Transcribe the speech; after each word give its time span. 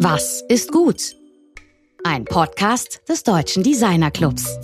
Was 0.00 0.44
ist 0.48 0.70
gut? 0.70 1.16
Ein 2.04 2.24
Podcast 2.24 3.00
des 3.08 3.24
Deutschen 3.24 3.64
Designer 3.64 4.12
Clubs. 4.12 4.56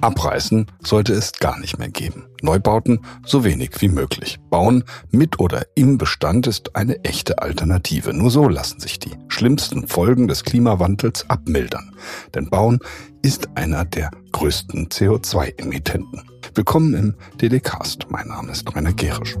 Abreißen 0.00 0.66
sollte 0.82 1.12
es 1.12 1.30
gar 1.34 1.60
nicht 1.60 1.78
mehr 1.78 1.88
geben. 1.88 2.26
Neubauten 2.42 3.06
so 3.24 3.44
wenig 3.44 3.70
wie 3.80 3.88
möglich. 3.88 4.40
Bauen 4.50 4.82
mit 5.12 5.38
oder 5.38 5.64
im 5.76 5.96
Bestand 5.96 6.48
ist 6.48 6.74
eine 6.74 7.04
echte 7.04 7.38
Alternative. 7.38 8.12
Nur 8.12 8.32
so 8.32 8.48
lassen 8.48 8.80
sich 8.80 8.98
die 8.98 9.14
schlimmsten 9.28 9.86
Folgen 9.86 10.26
des 10.26 10.42
Klimawandels 10.42 11.30
abmildern. 11.30 11.94
Denn 12.34 12.50
Bauen 12.50 12.80
ist 13.22 13.48
einer 13.54 13.84
der 13.84 14.10
größten 14.32 14.88
CO2-Emittenten. 14.88 16.20
Willkommen 16.54 16.94
im 16.94 17.14
DDcast. 17.40 18.06
Mein 18.10 18.26
Name 18.26 18.50
ist 18.50 18.74
Rainer 18.74 18.92
Gerisch. 18.92 19.36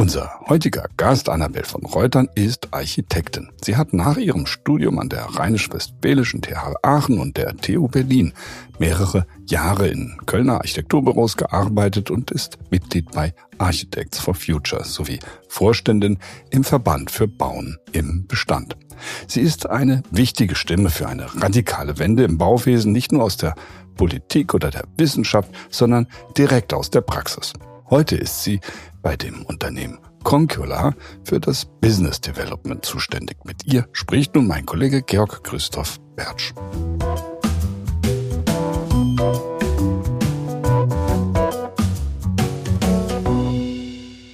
Unser 0.00 0.40
heutiger 0.48 0.86
Gast 0.96 1.28
Annabel 1.28 1.62
von 1.62 1.84
Reutern 1.84 2.30
ist 2.34 2.72
Architektin. 2.72 3.50
Sie 3.62 3.76
hat 3.76 3.92
nach 3.92 4.16
ihrem 4.16 4.46
Studium 4.46 4.98
an 4.98 5.10
der 5.10 5.26
Rheinisch-Westfälischen 5.26 6.40
TH 6.40 6.76
Aachen 6.80 7.18
und 7.18 7.36
der 7.36 7.54
TU 7.58 7.86
Berlin 7.86 8.32
mehrere 8.78 9.26
Jahre 9.46 9.88
in 9.88 10.16
Kölner 10.24 10.54
Architekturbüros 10.54 11.36
gearbeitet 11.36 12.10
und 12.10 12.30
ist 12.30 12.56
Mitglied 12.70 13.10
bei 13.10 13.34
Architects 13.58 14.18
for 14.18 14.34
Future 14.34 14.84
sowie 14.84 15.18
Vorständin 15.48 16.18
im 16.48 16.64
Verband 16.64 17.10
für 17.10 17.28
Bauen 17.28 17.76
im 17.92 18.26
Bestand. 18.26 18.78
Sie 19.26 19.42
ist 19.42 19.68
eine 19.68 20.02
wichtige 20.10 20.54
Stimme 20.54 20.88
für 20.88 21.08
eine 21.08 21.26
radikale 21.42 21.98
Wende 21.98 22.24
im 22.24 22.38
Bauwesen, 22.38 22.92
nicht 22.92 23.12
nur 23.12 23.22
aus 23.22 23.36
der 23.36 23.54
Politik 23.96 24.54
oder 24.54 24.70
der 24.70 24.84
Wissenschaft, 24.96 25.50
sondern 25.68 26.06
direkt 26.38 26.72
aus 26.72 26.88
der 26.88 27.02
Praxis. 27.02 27.52
Heute 27.90 28.14
ist 28.14 28.44
sie 28.44 28.60
bei 29.02 29.16
dem 29.16 29.42
Unternehmen 29.42 29.98
Concula 30.22 30.94
für 31.24 31.40
das 31.40 31.66
Business 31.80 32.20
Development 32.20 32.84
zuständig. 32.84 33.38
Mit 33.44 33.66
ihr 33.66 33.88
spricht 33.92 34.36
nun 34.36 34.46
mein 34.46 34.64
Kollege 34.64 35.02
Georg 35.02 35.42
Christoph 35.42 35.98
Bertsch. 36.14 36.52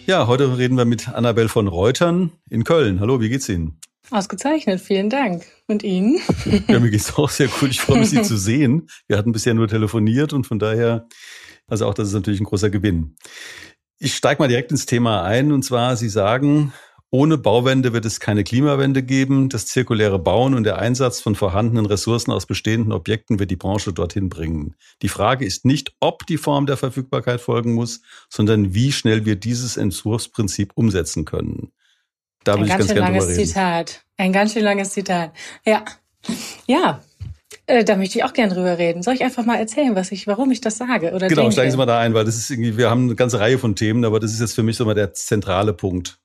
Ja, 0.05 0.27
heute 0.27 0.59
reden 0.59 0.77
wir 0.77 0.85
mit 0.85 1.09
Annabel 1.09 1.49
von 1.49 1.67
Reutern 1.67 2.33
in 2.51 2.63
Köln. 2.63 3.01
Hallo, 3.01 3.23
wie 3.23 3.31
geht's 3.31 3.49
Ihnen? 3.49 3.81
Ausgezeichnet, 4.11 4.83
vielen 4.83 5.09
Dank. 5.09 5.47
Und 5.67 5.83
Ihnen? 5.83 6.21
Ja, 6.69 6.79
mir 6.79 6.91
geht's 6.91 7.17
auch 7.17 7.31
sehr 7.31 7.49
gut. 7.49 7.71
Ich 7.71 7.81
freue 7.81 8.01
mich, 8.01 8.11
Sie 8.11 8.21
zu 8.23 8.37
sehen. 8.37 8.89
Wir 9.09 9.17
hatten 9.17 9.33
bisher 9.33 9.55
nur 9.55 9.67
telefoniert 9.67 10.35
und 10.35 10.47
von 10.47 10.59
daher, 10.59 11.09
also 11.69 11.87
auch 11.87 11.95
das 11.95 12.09
ist 12.09 12.15
natürlich 12.15 12.41
ein 12.41 12.45
großer 12.45 12.71
Gewinn. 12.71 13.17
Ich 13.99 14.15
steige 14.15 14.43
mal 14.43 14.49
direkt 14.49 14.71
ins 14.71 14.87
Thema 14.87 15.23
ein. 15.23 15.53
Und 15.53 15.63
zwar, 15.63 15.97
Sie 15.97 16.09
sagen, 16.09 16.73
ohne 17.11 17.39
Bauwende 17.39 17.93
wird 17.93 18.05
es 18.05 18.21
keine 18.21 18.45
Klimawende 18.45 19.03
geben. 19.03 19.49
Das 19.49 19.67
zirkuläre 19.67 20.19
Bauen 20.19 20.55
und 20.55 20.65
der 20.65 20.79
Einsatz 20.79 21.21
von 21.21 21.35
vorhandenen 21.35 21.87
Ressourcen 21.87 22.33
aus 22.33 22.47
bestehenden 22.47 22.93
Objekten 22.93 23.39
wird 23.39 23.51
die 23.51 23.57
Branche 23.57 23.93
dorthin 23.93 24.29
bringen. 24.29 24.75
Die 25.03 25.09
Frage 25.09 25.47
ist 25.47 25.65
nicht, 25.65 25.95
ob 26.01 26.27
die 26.27 26.37
Form 26.37 26.67
der 26.67 26.77
Verfügbarkeit 26.77 27.41
folgen 27.41 27.75
muss, 27.75 28.03
sondern 28.29 28.75
wie 28.75 28.93
schnell 28.93 29.25
wir 29.25 29.37
dieses 29.37 29.77
Entwurfsprinzip 29.77 30.73
umsetzen 30.75 31.25
können. 31.25 31.73
Da 32.45 32.55
Ein 32.55 32.67
ganz, 32.67 32.79
ganz 32.79 32.91
schön 32.91 32.99
langes 32.99 33.35
Zitat. 33.35 34.05
Ein 34.17 34.33
ganz 34.33 34.53
schön 34.53 34.65
langes 34.65 34.91
Zitat. 34.91 35.33
Ja. 35.65 35.85
Ja, 36.67 37.01
äh, 37.67 37.85
da 37.85 37.97
möchte 37.97 38.19
ich 38.19 38.25
auch 38.25 38.33
gern 38.33 38.51
drüber 38.51 38.79
reden. 38.79 39.03
Soll 39.03 39.15
ich 39.15 39.25
einfach 39.25 39.45
mal 39.45 39.57
erzählen, 39.57 39.95
was 39.95 40.13
ich, 40.13 40.27
warum 40.27 40.51
ich 40.51 40.61
das 40.61 40.79
sage? 40.79 41.13
Oder 41.13 41.29
genau, 41.29 41.43
denke? 41.43 41.53
steigen 41.53 41.71
Sie 41.71 41.77
mal 41.77 41.87
da 41.87 41.99
ein, 41.99 42.15
weil 42.15 42.25
das 42.25 42.37
ist 42.37 42.51
irgendwie, 42.51 42.77
wir 42.77 42.91
haben 42.91 43.05
eine 43.05 43.15
ganze 43.15 43.41
Reihe 43.41 43.59
von 43.59 43.77
Themen, 43.77 44.05
aber 44.05 44.21
das 44.21 44.33
ist 44.33 44.41
jetzt 44.41 44.55
für 44.55 44.63
mich 44.63 44.77
so 44.77 44.85
mal 44.85 44.95
der 44.95 45.15
zentrale 45.15 45.73
Punkt. 45.73 46.19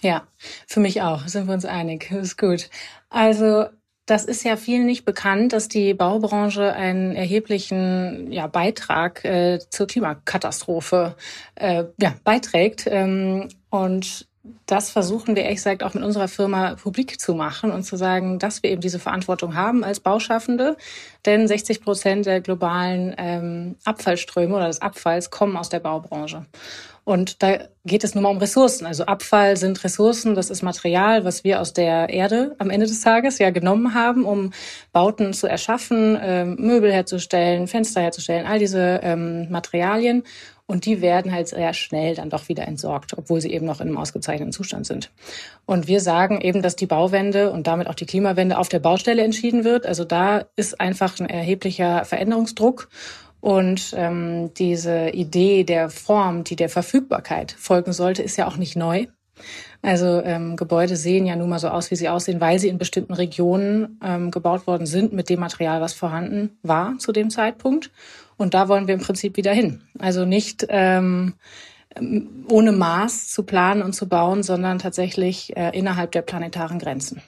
Ja, 0.00 0.26
für 0.66 0.80
mich 0.80 1.02
auch, 1.02 1.26
sind 1.26 1.46
wir 1.46 1.54
uns 1.54 1.64
einig. 1.64 2.08
Das 2.10 2.22
ist 2.22 2.38
gut. 2.38 2.68
Also, 3.08 3.66
das 4.06 4.24
ist 4.24 4.44
ja 4.44 4.56
vielen 4.56 4.84
nicht 4.84 5.04
bekannt, 5.04 5.52
dass 5.54 5.68
die 5.68 5.94
Baubranche 5.94 6.74
einen 6.74 7.16
erheblichen 7.16 8.30
ja, 8.30 8.46
Beitrag 8.48 9.24
äh, 9.24 9.60
zur 9.70 9.86
Klimakatastrophe 9.86 11.16
äh, 11.54 11.84
ja, 11.98 12.14
beiträgt. 12.22 12.84
Ähm, 12.86 13.48
und 13.70 14.26
das 14.66 14.90
versuchen 14.90 15.36
wir 15.36 15.44
ehrlich 15.44 15.56
gesagt 15.56 15.82
auch 15.82 15.94
mit 15.94 16.02
unserer 16.02 16.28
Firma 16.28 16.74
publik 16.74 17.18
zu 17.18 17.34
machen 17.34 17.70
und 17.70 17.84
zu 17.84 17.96
sagen, 17.96 18.38
dass 18.38 18.62
wir 18.62 18.70
eben 18.70 18.80
diese 18.82 18.98
Verantwortung 18.98 19.54
haben 19.54 19.84
als 19.84 20.00
Bauschaffende. 20.00 20.76
Denn 21.24 21.48
60 21.48 21.82
Prozent 21.82 22.26
der 22.26 22.42
globalen 22.42 23.14
ähm, 23.16 23.76
Abfallströme 23.84 24.54
oder 24.54 24.66
des 24.66 24.82
Abfalls 24.82 25.30
kommen 25.30 25.56
aus 25.56 25.70
der 25.70 25.80
Baubranche. 25.80 26.44
Und 27.04 27.42
da 27.42 27.58
geht 27.84 28.02
es 28.02 28.14
nur 28.14 28.22
mal 28.22 28.30
um 28.30 28.38
Ressourcen. 28.38 28.86
Also 28.86 29.04
Abfall 29.04 29.58
sind 29.58 29.84
Ressourcen, 29.84 30.34
das 30.34 30.48
ist 30.48 30.62
Material, 30.62 31.24
was 31.24 31.44
wir 31.44 31.60
aus 31.60 31.74
der 31.74 32.08
Erde 32.08 32.56
am 32.58 32.70
Ende 32.70 32.86
des 32.86 33.02
Tages 33.02 33.38
ja 33.38 33.50
genommen 33.50 33.92
haben, 33.92 34.24
um 34.24 34.52
Bauten 34.92 35.34
zu 35.34 35.46
erschaffen, 35.46 36.18
ähm, 36.20 36.56
Möbel 36.58 36.90
herzustellen, 36.90 37.66
Fenster 37.66 38.00
herzustellen, 38.00 38.46
all 38.46 38.58
diese 38.58 39.00
ähm, 39.02 39.50
Materialien. 39.50 40.22
Und 40.66 40.86
die 40.86 41.02
werden 41.02 41.30
halt 41.30 41.48
sehr 41.48 41.74
schnell 41.74 42.14
dann 42.14 42.30
doch 42.30 42.48
wieder 42.48 42.66
entsorgt, 42.66 43.18
obwohl 43.18 43.40
sie 43.40 43.52
eben 43.52 43.66
noch 43.66 43.80
in 43.80 43.88
einem 43.88 43.98
ausgezeichneten 43.98 44.52
Zustand 44.52 44.86
sind. 44.86 45.10
Und 45.66 45.88
wir 45.88 46.00
sagen 46.00 46.40
eben, 46.40 46.62
dass 46.62 46.74
die 46.74 46.86
Bauwende 46.86 47.50
und 47.50 47.66
damit 47.66 47.86
auch 47.86 47.94
die 47.94 48.06
Klimawende 48.06 48.56
auf 48.56 48.70
der 48.70 48.78
Baustelle 48.78 49.22
entschieden 49.22 49.64
wird. 49.64 49.84
Also 49.84 50.04
da 50.04 50.46
ist 50.56 50.80
einfach 50.80 51.20
ein 51.20 51.28
erheblicher 51.28 52.06
Veränderungsdruck. 52.06 52.88
Und 53.40 53.92
ähm, 53.94 54.54
diese 54.54 55.10
Idee 55.10 55.64
der 55.64 55.90
Form, 55.90 56.44
die 56.44 56.56
der 56.56 56.70
Verfügbarkeit 56.70 57.52
folgen 57.52 57.92
sollte, 57.92 58.22
ist 58.22 58.38
ja 58.38 58.48
auch 58.48 58.56
nicht 58.56 58.74
neu. 58.74 59.06
Also 59.82 60.22
ähm, 60.22 60.56
Gebäude 60.56 60.96
sehen 60.96 61.26
ja 61.26 61.36
nun 61.36 61.48
mal 61.48 61.58
so 61.58 61.68
aus, 61.68 61.90
wie 61.90 61.96
sie 61.96 62.08
aussehen, 62.08 62.40
weil 62.40 62.58
sie 62.58 62.68
in 62.68 62.78
bestimmten 62.78 63.14
Regionen 63.14 63.98
ähm, 64.02 64.30
gebaut 64.30 64.66
worden 64.66 64.86
sind 64.86 65.12
mit 65.12 65.28
dem 65.28 65.40
Material, 65.40 65.80
was 65.80 65.92
vorhanden 65.92 66.56
war 66.62 66.98
zu 66.98 67.12
dem 67.12 67.30
Zeitpunkt. 67.30 67.90
Und 68.36 68.54
da 68.54 68.68
wollen 68.68 68.86
wir 68.86 68.94
im 68.94 69.00
Prinzip 69.00 69.36
wieder 69.36 69.52
hin. 69.52 69.82
Also 69.98 70.24
nicht 70.24 70.66
ähm, 70.68 71.34
ohne 72.48 72.72
Maß 72.72 73.28
zu 73.28 73.44
planen 73.44 73.82
und 73.82 73.92
zu 73.92 74.08
bauen, 74.08 74.42
sondern 74.42 74.78
tatsächlich 74.78 75.56
äh, 75.56 75.76
innerhalb 75.78 76.12
der 76.12 76.22
planetaren 76.22 76.78
Grenzen. 76.78 77.22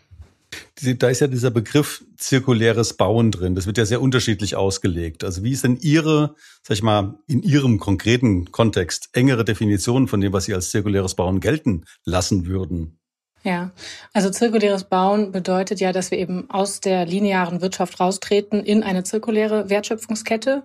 Da 0.99 1.09
ist 1.09 1.21
ja 1.21 1.27
dieser 1.27 1.51
Begriff 1.51 2.05
zirkuläres 2.17 2.95
Bauen 2.95 3.31
drin. 3.31 3.55
Das 3.55 3.67
wird 3.67 3.79
ja 3.79 3.87
sehr 3.87 4.01
unterschiedlich 4.01 4.57
ausgelegt. 4.57 5.25
Also 5.25 5.43
wie 5.43 5.53
ist 5.53 5.65
denn 5.65 5.77
Ihre, 5.81 6.35
sag 6.63 6.77
ich 6.77 6.83
mal, 6.83 7.19
in 7.27 7.43
Ihrem 7.43 7.79
konkreten 7.79 8.51
Kontext 8.53 9.11
engere 9.13 9.45
Definition 9.45 10.09
von 10.09 10.21
dem, 10.21 10.33
was 10.33 10.45
Sie 10.45 10.55
als 10.55 10.71
zirkuläres 10.71 11.15
Bauen 11.15 11.41
gelten 11.41 11.85
lassen 12.05 12.47
würden? 12.47 12.99
Ja, 13.47 13.71
also 14.13 14.29
zirkuläres 14.31 14.85
Bauen 14.85 15.31
bedeutet 15.31 15.79
ja, 15.79 15.93
dass 15.93 16.11
wir 16.11 16.19
eben 16.19 16.51
aus 16.51 16.81
der 16.81 17.07
linearen 17.07 17.61
Wirtschaft 17.61 18.01
raustreten 18.01 18.65
in 18.65 18.83
eine 18.83 19.05
zirkuläre 19.05 19.71
Wertschöpfungskette. 19.71 20.65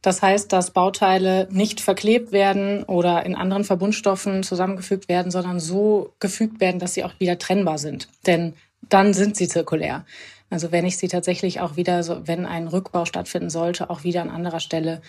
Das 0.00 0.22
heißt, 0.22 0.52
dass 0.52 0.72
Bauteile 0.72 1.46
nicht 1.50 1.80
verklebt 1.80 2.32
werden 2.32 2.84
oder 2.84 3.24
in 3.26 3.36
anderen 3.36 3.64
Verbundstoffen 3.64 4.42
zusammengefügt 4.42 5.08
werden, 5.08 5.30
sondern 5.30 5.60
so 5.60 6.14
gefügt 6.18 6.58
werden, 6.58 6.80
dass 6.80 6.94
sie 6.94 7.04
auch 7.04 7.12
wieder 7.20 7.38
trennbar 7.38 7.78
sind. 7.78 8.08
Denn 8.26 8.54
dann 8.88 9.14
sind 9.14 9.36
sie 9.36 9.48
zirkulär. 9.48 10.04
Also 10.50 10.70
wenn 10.70 10.84
ich 10.84 10.98
sie 10.98 11.08
tatsächlich 11.08 11.60
auch 11.60 11.76
wieder, 11.76 12.02
so, 12.02 12.26
wenn 12.26 12.44
ein 12.44 12.68
Rückbau 12.68 13.06
stattfinden 13.06 13.48
sollte, 13.48 13.88
auch 13.88 14.04
wieder 14.04 14.20
an 14.20 14.28
anderer 14.28 14.60
Stelle 14.60 15.00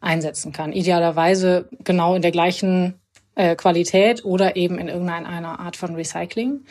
einsetzen 0.00 0.52
kann. 0.52 0.72
Idealerweise 0.72 1.68
genau 1.84 2.14
in 2.14 2.22
der 2.22 2.32
gleichen 2.32 3.00
äh, 3.34 3.56
Qualität 3.56 4.24
oder 4.24 4.56
eben 4.56 4.78
in 4.78 4.88
irgendeiner 4.88 5.58
Art 5.58 5.76
von 5.76 5.94
Recycling. 5.94 6.64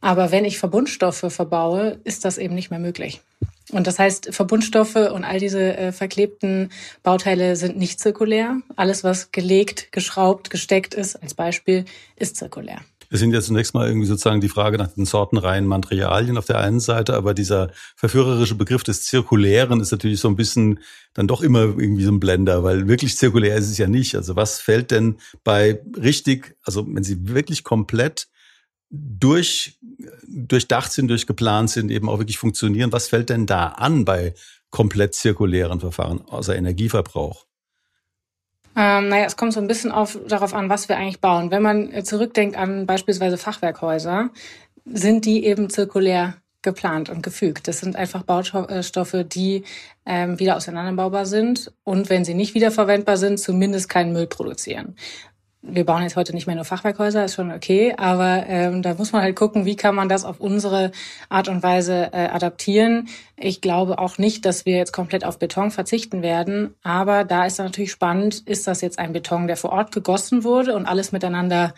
Aber 0.00 0.32
wenn 0.32 0.44
ich 0.44 0.58
Verbundstoffe 0.58 1.24
verbaue, 1.28 2.00
ist 2.04 2.24
das 2.24 2.38
eben 2.38 2.54
nicht 2.54 2.70
mehr 2.70 2.80
möglich. 2.80 3.20
Und 3.70 3.86
das 3.86 3.98
heißt, 3.98 4.34
Verbundstoffe 4.34 4.96
und 4.96 5.24
all 5.24 5.38
diese 5.38 5.76
äh, 5.76 5.92
verklebten 5.92 6.70
Bauteile 7.02 7.54
sind 7.54 7.76
nicht 7.76 8.00
zirkulär. 8.00 8.60
Alles, 8.76 9.04
was 9.04 9.30
gelegt, 9.30 9.92
geschraubt, 9.92 10.50
gesteckt 10.50 10.94
ist, 10.94 11.16
als 11.16 11.34
Beispiel, 11.34 11.84
ist 12.16 12.36
zirkulär. 12.36 12.80
Wir 13.10 13.18
sind 13.18 13.32
ja 13.32 13.40
zunächst 13.40 13.74
mal 13.74 13.86
irgendwie 13.88 14.06
sozusagen 14.06 14.40
die 14.40 14.50
Frage 14.50 14.76
nach 14.76 14.88
den 14.88 15.06
sortenreinen 15.06 15.68
Materialien 15.68 16.36
auf 16.36 16.44
der 16.44 16.58
einen 16.58 16.80
Seite, 16.80 17.14
aber 17.14 17.32
dieser 17.32 17.70
verführerische 17.96 18.54
Begriff 18.54 18.82
des 18.82 19.04
Zirkulären 19.04 19.80
ist 19.80 19.92
natürlich 19.92 20.20
so 20.20 20.28
ein 20.28 20.36
bisschen 20.36 20.80
dann 21.14 21.26
doch 21.26 21.40
immer 21.40 21.60
irgendwie 21.60 22.04
so 22.04 22.12
ein 22.12 22.20
Blender, 22.20 22.64
weil 22.64 22.86
wirklich 22.86 23.16
zirkulär 23.16 23.56
ist 23.56 23.70
es 23.70 23.78
ja 23.78 23.86
nicht. 23.86 24.14
Also 24.14 24.36
was 24.36 24.60
fällt 24.60 24.90
denn 24.90 25.16
bei 25.42 25.80
richtig, 25.96 26.56
also 26.62 26.86
wenn 26.86 27.04
Sie 27.04 27.28
wirklich 27.28 27.64
komplett 27.64 28.28
durch, 28.90 29.78
durchdacht 30.26 30.92
sind, 30.92 31.08
durchgeplant 31.08 31.70
sind, 31.70 31.90
eben 31.90 32.08
auch 32.08 32.18
wirklich 32.18 32.38
funktionieren, 32.38 32.92
was 32.92 33.08
fällt 33.08 33.30
denn 33.30 33.46
da 33.46 33.68
an 33.68 34.04
bei 34.04 34.34
komplett 34.70 35.14
zirkulären 35.14 35.80
Verfahren, 35.80 36.20
außer 36.22 36.56
Energieverbrauch? 36.56 37.47
Ähm, 38.78 39.08
naja, 39.08 39.24
es 39.24 39.36
kommt 39.36 39.52
so 39.52 39.60
ein 39.60 39.66
bisschen 39.66 39.90
auf, 39.90 40.16
darauf 40.28 40.54
an, 40.54 40.70
was 40.70 40.88
wir 40.88 40.96
eigentlich 40.96 41.20
bauen. 41.20 41.50
Wenn 41.50 41.62
man 41.62 42.04
zurückdenkt 42.04 42.56
an 42.56 42.86
beispielsweise 42.86 43.36
Fachwerkhäuser, 43.36 44.30
sind 44.84 45.24
die 45.24 45.44
eben 45.44 45.68
zirkulär 45.68 46.34
geplant 46.62 47.10
und 47.10 47.22
gefügt. 47.22 47.66
Das 47.66 47.80
sind 47.80 47.96
einfach 47.96 48.22
Baustoffe, 48.22 49.24
die 49.26 49.64
ähm, 50.06 50.38
wieder 50.38 50.56
auseinanderbaubar 50.56 51.26
sind 51.26 51.72
und 51.82 52.08
wenn 52.08 52.24
sie 52.24 52.34
nicht 52.34 52.54
wiederverwendbar 52.54 53.16
sind, 53.16 53.38
zumindest 53.38 53.88
keinen 53.88 54.12
Müll 54.12 54.28
produzieren 54.28 54.94
wir 55.70 55.84
bauen 55.84 56.02
jetzt 56.02 56.16
heute 56.16 56.34
nicht 56.34 56.46
mehr 56.46 56.56
nur 56.56 56.64
Fachwerkhäuser, 56.64 57.24
ist 57.24 57.34
schon 57.34 57.52
okay, 57.52 57.94
aber 57.96 58.44
ähm, 58.46 58.82
da 58.82 58.94
muss 58.94 59.12
man 59.12 59.22
halt 59.22 59.36
gucken, 59.36 59.64
wie 59.64 59.76
kann 59.76 59.94
man 59.94 60.08
das 60.08 60.24
auf 60.24 60.40
unsere 60.40 60.90
Art 61.28 61.48
und 61.48 61.62
Weise 61.62 62.10
äh, 62.12 62.28
adaptieren. 62.28 63.08
Ich 63.36 63.60
glaube 63.60 63.98
auch 63.98 64.18
nicht, 64.18 64.44
dass 64.44 64.66
wir 64.66 64.76
jetzt 64.76 64.92
komplett 64.92 65.24
auf 65.24 65.38
Beton 65.38 65.70
verzichten 65.70 66.22
werden, 66.22 66.74
aber 66.82 67.24
da 67.24 67.46
ist 67.46 67.58
natürlich 67.58 67.92
spannend, 67.92 68.42
ist 68.46 68.66
das 68.66 68.80
jetzt 68.80 68.98
ein 68.98 69.12
Beton, 69.12 69.46
der 69.46 69.56
vor 69.56 69.70
Ort 69.70 69.92
gegossen 69.92 70.44
wurde 70.44 70.74
und 70.74 70.86
alles 70.86 71.12
miteinander 71.12 71.74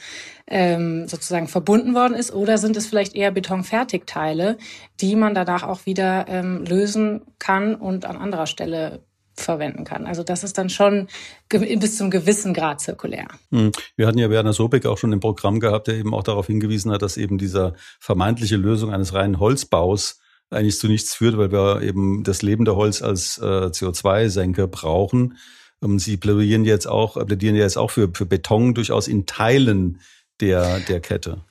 ähm, 0.47 1.07
sozusagen 1.07 1.49
verbunden 1.49 1.95
worden 1.95 2.15
ist, 2.15 2.33
oder 2.33 2.59
sind 2.59 2.77
es 2.77 2.87
vielleicht 2.87 3.15
eher 3.15 3.31
Betonfertigteile, 3.31 4.59
die 5.01 5.17
man 5.17 5.35
danach 5.35 5.63
auch 5.63 5.87
wieder 5.87 6.27
ähm, 6.29 6.65
lösen 6.65 7.23
kann 7.39 7.75
und 7.75 8.05
an 8.05 8.17
anderer 8.17 8.47
Stelle 8.47 9.01
verwenden 9.41 9.85
kann. 9.85 10.07
Also 10.07 10.23
das 10.23 10.45
ist 10.45 10.59
dann 10.59 10.71
schon 10.71 11.09
bis 11.49 11.97
zum 11.97 12.11
gewissen 12.11 12.55
Grad 12.55 12.81
zirkulär. 12.81 13.29
Hm. 13.51 13.73
Wir 13.97 14.07
hatten 14.07 14.19
ja 14.19 14.31
Werner 14.31 14.53
Sobeck 14.53 14.87
auch 14.87 14.99
schon 14.99 15.13
im 15.13 15.21
Programm 15.21 15.61
gehabt, 15.61 15.89
der 15.89 15.97
eben 15.97 16.15
auch 16.15 16.23
darauf 16.23 16.47
hingewiesen 16.47 16.93
hat, 16.93 17.03
dass 17.03 17.17
eben 17.17 17.39
dieser 17.39 17.75
vermeintliche 17.99 18.57
Lösung 18.57 18.93
eines 18.93 19.15
reinen 19.15 19.39
Holzbaus 19.39 20.21
eigentlich 20.51 20.79
zu 20.79 20.89
nichts 20.89 21.15
führt, 21.15 21.39
weil 21.39 21.53
wir 21.53 21.83
eben 21.83 22.25
das 22.25 22.43
lebende 22.43 22.77
Holz 22.77 23.03
als 23.03 23.39
äh, 23.39 23.43
CO2-Senke 23.43 24.67
brauchen. 24.67 25.37
Ähm, 25.83 25.99
Sie 25.99 26.17
plädieren 26.17 26.65
jetzt 26.65 26.87
auch, 26.87 27.15
plädieren 27.25 27.55
jetzt 27.55 27.79
auch 27.79 27.91
für, 27.91 28.11
für 28.13 28.27
Beton 28.27 28.75
durchaus 28.75 29.09
in 29.09 29.27
Teilen 29.27 30.01
der, 30.41 30.81
der 30.81 31.01
Kette. 31.01 31.43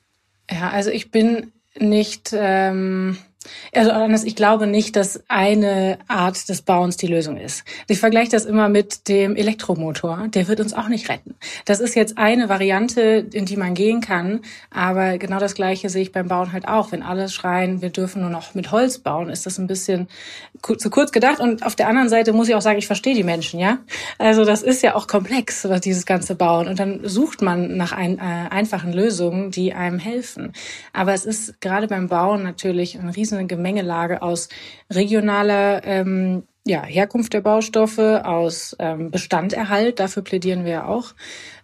Ja, 0.51 0.69
also 0.69 0.89
ich 0.89 1.11
bin 1.11 1.51
nicht 1.77 2.31
ähm, 2.33 3.17
also 3.73 3.91
anders, 3.91 4.25
ich 4.25 4.35
glaube 4.35 4.67
nicht, 4.67 4.97
dass 4.97 5.23
eine 5.29 5.99
Art 6.07 6.49
des 6.49 6.61
Bauens 6.61 6.97
die 6.97 7.07
Lösung 7.07 7.37
ist. 7.37 7.63
Ich 7.87 7.99
vergleiche 7.99 8.31
das 8.31 8.45
immer 8.45 8.67
mit 8.67 9.07
dem 9.07 9.37
Elektromotor. 9.37 10.27
Der 10.27 10.49
wird 10.49 10.59
uns 10.59 10.73
auch 10.73 10.89
nicht 10.89 11.07
retten. 11.07 11.35
Das 11.63 11.79
ist 11.79 11.95
jetzt 11.95 12.17
eine 12.17 12.49
Variante, 12.49 13.25
in 13.31 13.45
die 13.45 13.55
man 13.55 13.75
gehen 13.75 14.01
kann. 14.01 14.41
Aber 14.71 15.17
genau 15.17 15.39
das 15.39 15.55
Gleiche 15.55 15.89
sehe 15.89 16.01
ich 16.01 16.11
beim 16.11 16.27
Bauen 16.27 16.51
halt 16.51 16.67
auch. 16.67 16.91
Wenn 16.91 17.01
alle 17.01 17.29
schreien, 17.29 17.81
wir 17.81 17.91
dürfen 17.91 18.21
nur 18.21 18.31
noch 18.31 18.55
mit 18.55 18.71
Holz 18.71 18.99
bauen, 18.99 19.29
ist 19.29 19.45
das 19.45 19.57
ein 19.57 19.67
bisschen 19.67 20.09
zu 20.61 20.89
kurz 20.89 21.11
gedacht. 21.11 21.39
Und 21.39 21.65
auf 21.65 21.75
der 21.75 21.87
anderen 21.87 22.09
Seite 22.09 22.33
muss 22.33 22.49
ich 22.49 22.55
auch 22.55 22.61
sagen, 22.61 22.79
ich 22.79 22.87
verstehe 22.87 23.15
die 23.15 23.23
Menschen, 23.23 23.59
ja. 23.59 23.79
Also 24.17 24.45
das 24.45 24.61
ist 24.61 24.81
ja 24.83 24.95
auch 24.95 25.07
komplex, 25.07 25.67
was 25.67 25.81
dieses 25.81 26.05
ganze 26.05 26.35
Bauen. 26.35 26.67
Und 26.67 26.79
dann 26.79 27.01
sucht 27.03 27.41
man 27.41 27.77
nach 27.77 27.91
ein, 27.91 28.19
äh, 28.19 28.21
einfachen 28.21 28.93
Lösungen, 28.93 29.51
die 29.51 29.73
einem 29.73 29.99
helfen. 29.99 30.53
Aber 30.93 31.13
es 31.13 31.25
ist 31.25 31.61
gerade 31.61 31.87
beim 31.87 32.07
Bauen 32.07 32.43
natürlich 32.43 32.99
eine 32.99 33.47
Gemengelage 33.47 34.21
aus 34.21 34.49
regionaler 34.91 35.83
ähm, 35.85 36.43
ja, 36.69 36.83
Herkunft 36.83 37.33
der 37.33 37.41
Baustoffe, 37.41 38.21
aus 38.23 38.75
ähm, 38.79 39.11
Bestanderhalt, 39.11 39.99
dafür 39.99 40.23
plädieren 40.23 40.65
wir 40.65 40.87
auch. 40.87 41.13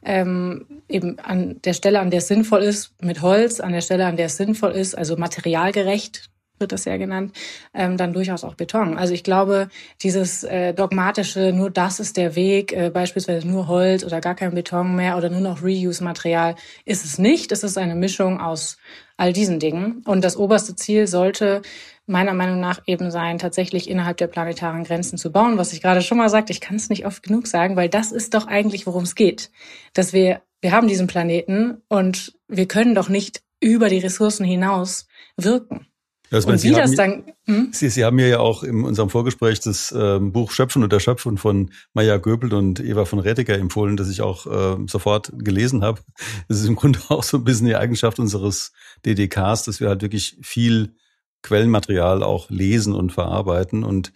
Ähm, 0.03 0.65
eben 0.87 1.19
an 1.19 1.61
der 1.63 1.73
Stelle, 1.73 1.99
an 1.99 2.09
der 2.09 2.19
es 2.19 2.27
sinnvoll 2.27 2.63
ist, 2.63 2.93
mit 3.01 3.21
Holz, 3.21 3.59
an 3.59 3.71
der 3.71 3.81
Stelle, 3.81 4.05
an 4.05 4.17
der 4.17 4.27
es 4.27 4.37
sinnvoll 4.37 4.71
ist, 4.71 4.97
also 4.97 5.15
materialgerecht, 5.17 6.29
wird 6.59 6.71
das 6.71 6.85
ja 6.85 6.97
genannt, 6.97 7.35
ähm, 7.73 7.97
dann 7.97 8.13
durchaus 8.13 8.43
auch 8.43 8.55
Beton. 8.55 8.97
Also 8.97 9.13
ich 9.13 9.23
glaube, 9.23 9.69
dieses 10.01 10.43
äh, 10.43 10.73
dogmatische, 10.73 11.51
nur 11.53 11.69
das 11.69 11.99
ist 11.99 12.17
der 12.17 12.35
Weg, 12.35 12.73
äh, 12.73 12.89
beispielsweise 12.89 13.47
nur 13.47 13.67
Holz 13.67 14.03
oder 14.03 14.21
gar 14.21 14.35
kein 14.35 14.53
Beton 14.53 14.95
mehr 14.95 15.17
oder 15.17 15.29
nur 15.29 15.41
noch 15.41 15.61
Reuse-Material, 15.61 16.55
ist 16.85 17.05
es 17.05 17.17
nicht. 17.17 17.51
Es 17.51 17.63
ist 17.63 17.77
eine 17.77 17.95
Mischung 17.95 18.39
aus 18.39 18.77
all 19.17 19.33
diesen 19.33 19.59
Dingen. 19.59 20.03
Und 20.05 20.23
das 20.23 20.37
oberste 20.37 20.75
Ziel 20.75 21.07
sollte 21.07 21.61
meiner 22.07 22.33
Meinung 22.33 22.59
nach 22.59 22.81
eben 22.85 23.09
sein, 23.11 23.39
tatsächlich 23.39 23.89
innerhalb 23.89 24.17
der 24.17 24.27
planetaren 24.27 24.83
Grenzen 24.83 25.17
zu 25.17 25.31
bauen, 25.31 25.57
was 25.57 25.73
ich 25.73 25.81
gerade 25.81 26.01
schon 26.01 26.17
mal 26.17 26.29
sagte. 26.29 26.51
Ich 26.51 26.61
kann 26.61 26.75
es 26.75 26.89
nicht 26.89 27.05
oft 27.05 27.23
genug 27.23 27.47
sagen, 27.47 27.75
weil 27.75 27.89
das 27.89 28.11
ist 28.11 28.33
doch 28.33 28.47
eigentlich, 28.47 28.85
worum 28.85 29.03
es 29.03 29.15
geht. 29.15 29.51
Dass 29.93 30.13
wir, 30.13 30.41
wir 30.61 30.71
haben 30.71 30.87
diesen 30.87 31.07
Planeten 31.07 31.81
und 31.87 32.37
wir 32.47 32.67
können 32.67 32.95
doch 32.95 33.09
nicht 33.09 33.41
über 33.59 33.89
die 33.89 33.99
Ressourcen 33.99 34.45
hinaus 34.45 35.07
wirken. 35.37 35.87
Das 36.35 36.45
und 36.45 36.61
wie 36.63 36.71
das 36.71 36.91
dann. 36.95 37.23
Hm? 37.45 37.69
Sie, 37.71 37.89
Sie 37.89 38.03
haben 38.03 38.17
mir 38.17 38.27
ja 38.27 38.39
auch 38.39 38.63
in 38.63 38.83
unserem 38.83 39.09
Vorgespräch 39.09 39.61
das 39.61 39.91
äh, 39.93 40.19
Buch 40.19 40.51
Schöpfen 40.51 40.83
und 40.83 40.91
Erschöpfen 40.91 41.37
von 41.37 41.71
Maya 41.93 42.17
Göbel 42.17 42.53
und 42.53 42.81
Eva 42.81 43.05
von 43.05 43.19
Rettiger 43.19 43.57
empfohlen, 43.57 43.95
das 43.95 44.09
ich 44.09 44.21
auch 44.21 44.45
äh, 44.45 44.77
sofort 44.87 45.31
gelesen 45.37 45.81
habe. 45.81 46.01
Das 46.49 46.59
ist 46.59 46.67
im 46.67 46.75
Grunde 46.75 46.99
auch 47.09 47.23
so 47.23 47.37
ein 47.37 47.45
bisschen 47.45 47.67
die 47.67 47.77
Eigenschaft 47.77 48.19
unseres 48.19 48.73
DDKs, 49.05 49.63
dass 49.63 49.79
wir 49.79 49.87
halt 49.87 50.01
wirklich 50.01 50.37
viel 50.41 50.95
Quellenmaterial 51.41 52.21
auch 52.21 52.49
lesen 52.49 52.93
und 52.93 53.13
verarbeiten. 53.13 53.85
Und 53.85 54.11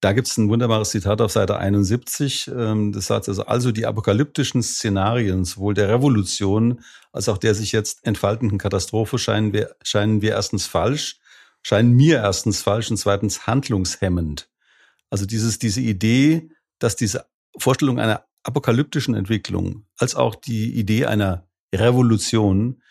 da 0.00 0.12
gibt 0.12 0.28
es 0.28 0.36
ein 0.36 0.50
wunderbares 0.50 0.90
Zitat 0.90 1.22
auf 1.22 1.32
Seite 1.32 1.56
71. 1.56 2.50
Ähm, 2.54 2.92
das 2.92 3.06
sagt 3.06 3.26
also, 3.26 3.46
also 3.46 3.72
die 3.72 3.86
apokalyptischen 3.86 4.62
Szenarien 4.62 5.46
sowohl 5.46 5.72
der 5.72 5.88
Revolution 5.88 6.80
als 7.14 7.28
auch 7.28 7.38
der 7.38 7.54
sich 7.54 7.72
jetzt 7.72 8.04
entfaltenden 8.04 8.58
Katastrophe 8.58 9.18
scheinen 9.18 9.52
wir, 9.52 9.76
scheinen 9.82 10.20
wir 10.20 10.32
erstens 10.32 10.66
falsch, 10.66 11.20
scheinen 11.64 11.92
mir 11.94 12.18
erstens 12.18 12.62
falsch 12.62 12.90
und 12.90 12.98
zweitens 12.98 13.46
handlungshemmend. 13.46 14.50
Also 15.10 15.26
dieses, 15.26 15.58
diese 15.58 15.80
Idee, 15.80 16.50
dass 16.78 16.94
diese 16.94 17.26
Vorstellung 17.58 17.98
einer 17.98 18.26
apokalyptischen 18.44 19.14
Entwicklung 19.14 19.86
als 19.98 20.14
auch 20.14 20.34
die 20.34 20.74
Idee 20.74 21.06
einer 21.06 21.48
Revolution 21.74 22.82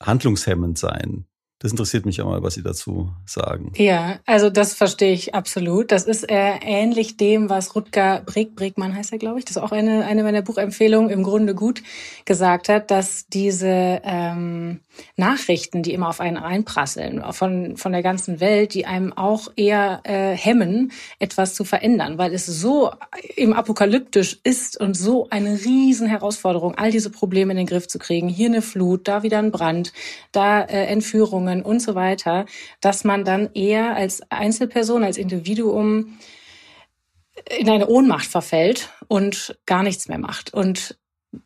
handlungshemmend 0.00 0.78
sein. 0.78 1.26
Das 1.62 1.70
interessiert 1.70 2.06
mich 2.06 2.20
auch 2.20 2.26
mal, 2.26 2.42
was 2.42 2.54
Sie 2.54 2.62
dazu 2.62 3.12
sagen. 3.24 3.72
Ja, 3.76 4.18
also 4.26 4.50
das 4.50 4.74
verstehe 4.74 5.12
ich 5.12 5.32
absolut. 5.32 5.92
Das 5.92 6.06
ist 6.06 6.28
äh, 6.28 6.54
ähnlich 6.60 7.16
dem, 7.16 7.50
was 7.50 7.76
Rutger 7.76 8.20
Breg, 8.26 8.56
Bregmann 8.56 8.96
heißt 8.96 9.12
er, 9.12 9.18
glaube 9.18 9.38
ich, 9.38 9.44
das 9.44 9.56
ist 9.56 9.62
auch 9.62 9.70
eine, 9.70 10.04
eine 10.04 10.24
meiner 10.24 10.42
Buchempfehlungen 10.42 11.08
im 11.08 11.22
Grunde 11.22 11.54
gut 11.54 11.84
gesagt 12.24 12.68
hat, 12.68 12.90
dass 12.90 13.28
diese 13.28 14.00
ähm, 14.02 14.80
Nachrichten, 15.16 15.84
die 15.84 15.92
immer 15.92 16.08
auf 16.08 16.20
einen 16.20 16.36
einprasseln, 16.36 17.22
von, 17.30 17.76
von 17.76 17.92
der 17.92 18.02
ganzen 18.02 18.40
Welt, 18.40 18.74
die 18.74 18.84
einem 18.86 19.12
auch 19.12 19.48
eher 19.54 20.00
äh, 20.02 20.36
hemmen, 20.36 20.90
etwas 21.20 21.54
zu 21.54 21.64
verändern, 21.64 22.18
weil 22.18 22.34
es 22.34 22.46
so 22.46 22.90
eben 23.36 23.52
apokalyptisch 23.52 24.40
ist 24.42 24.80
und 24.80 24.96
so 24.96 25.28
eine 25.30 25.60
riesen 25.64 26.08
Herausforderung, 26.08 26.74
all 26.74 26.90
diese 26.90 27.10
Probleme 27.10 27.52
in 27.52 27.58
den 27.58 27.66
Griff 27.66 27.86
zu 27.86 28.00
kriegen. 28.00 28.28
Hier 28.28 28.48
eine 28.48 28.62
Flut, 28.62 29.06
da 29.06 29.22
wieder 29.22 29.38
ein 29.38 29.52
Brand, 29.52 29.92
da 30.32 30.62
äh, 30.62 30.86
Entführungen, 30.86 31.51
Beziehungen 31.52 31.62
und 31.62 31.80
so 31.80 31.94
weiter, 31.94 32.46
dass 32.80 33.04
man 33.04 33.24
dann 33.24 33.50
eher 33.54 33.94
als 33.94 34.22
Einzelperson, 34.30 35.04
als 35.04 35.18
Individuum 35.18 36.18
in 37.58 37.68
eine 37.68 37.88
Ohnmacht 37.88 38.26
verfällt 38.26 38.90
und 39.08 39.58
gar 39.66 39.82
nichts 39.82 40.08
mehr 40.08 40.18
macht. 40.18 40.52
Und 40.52 40.98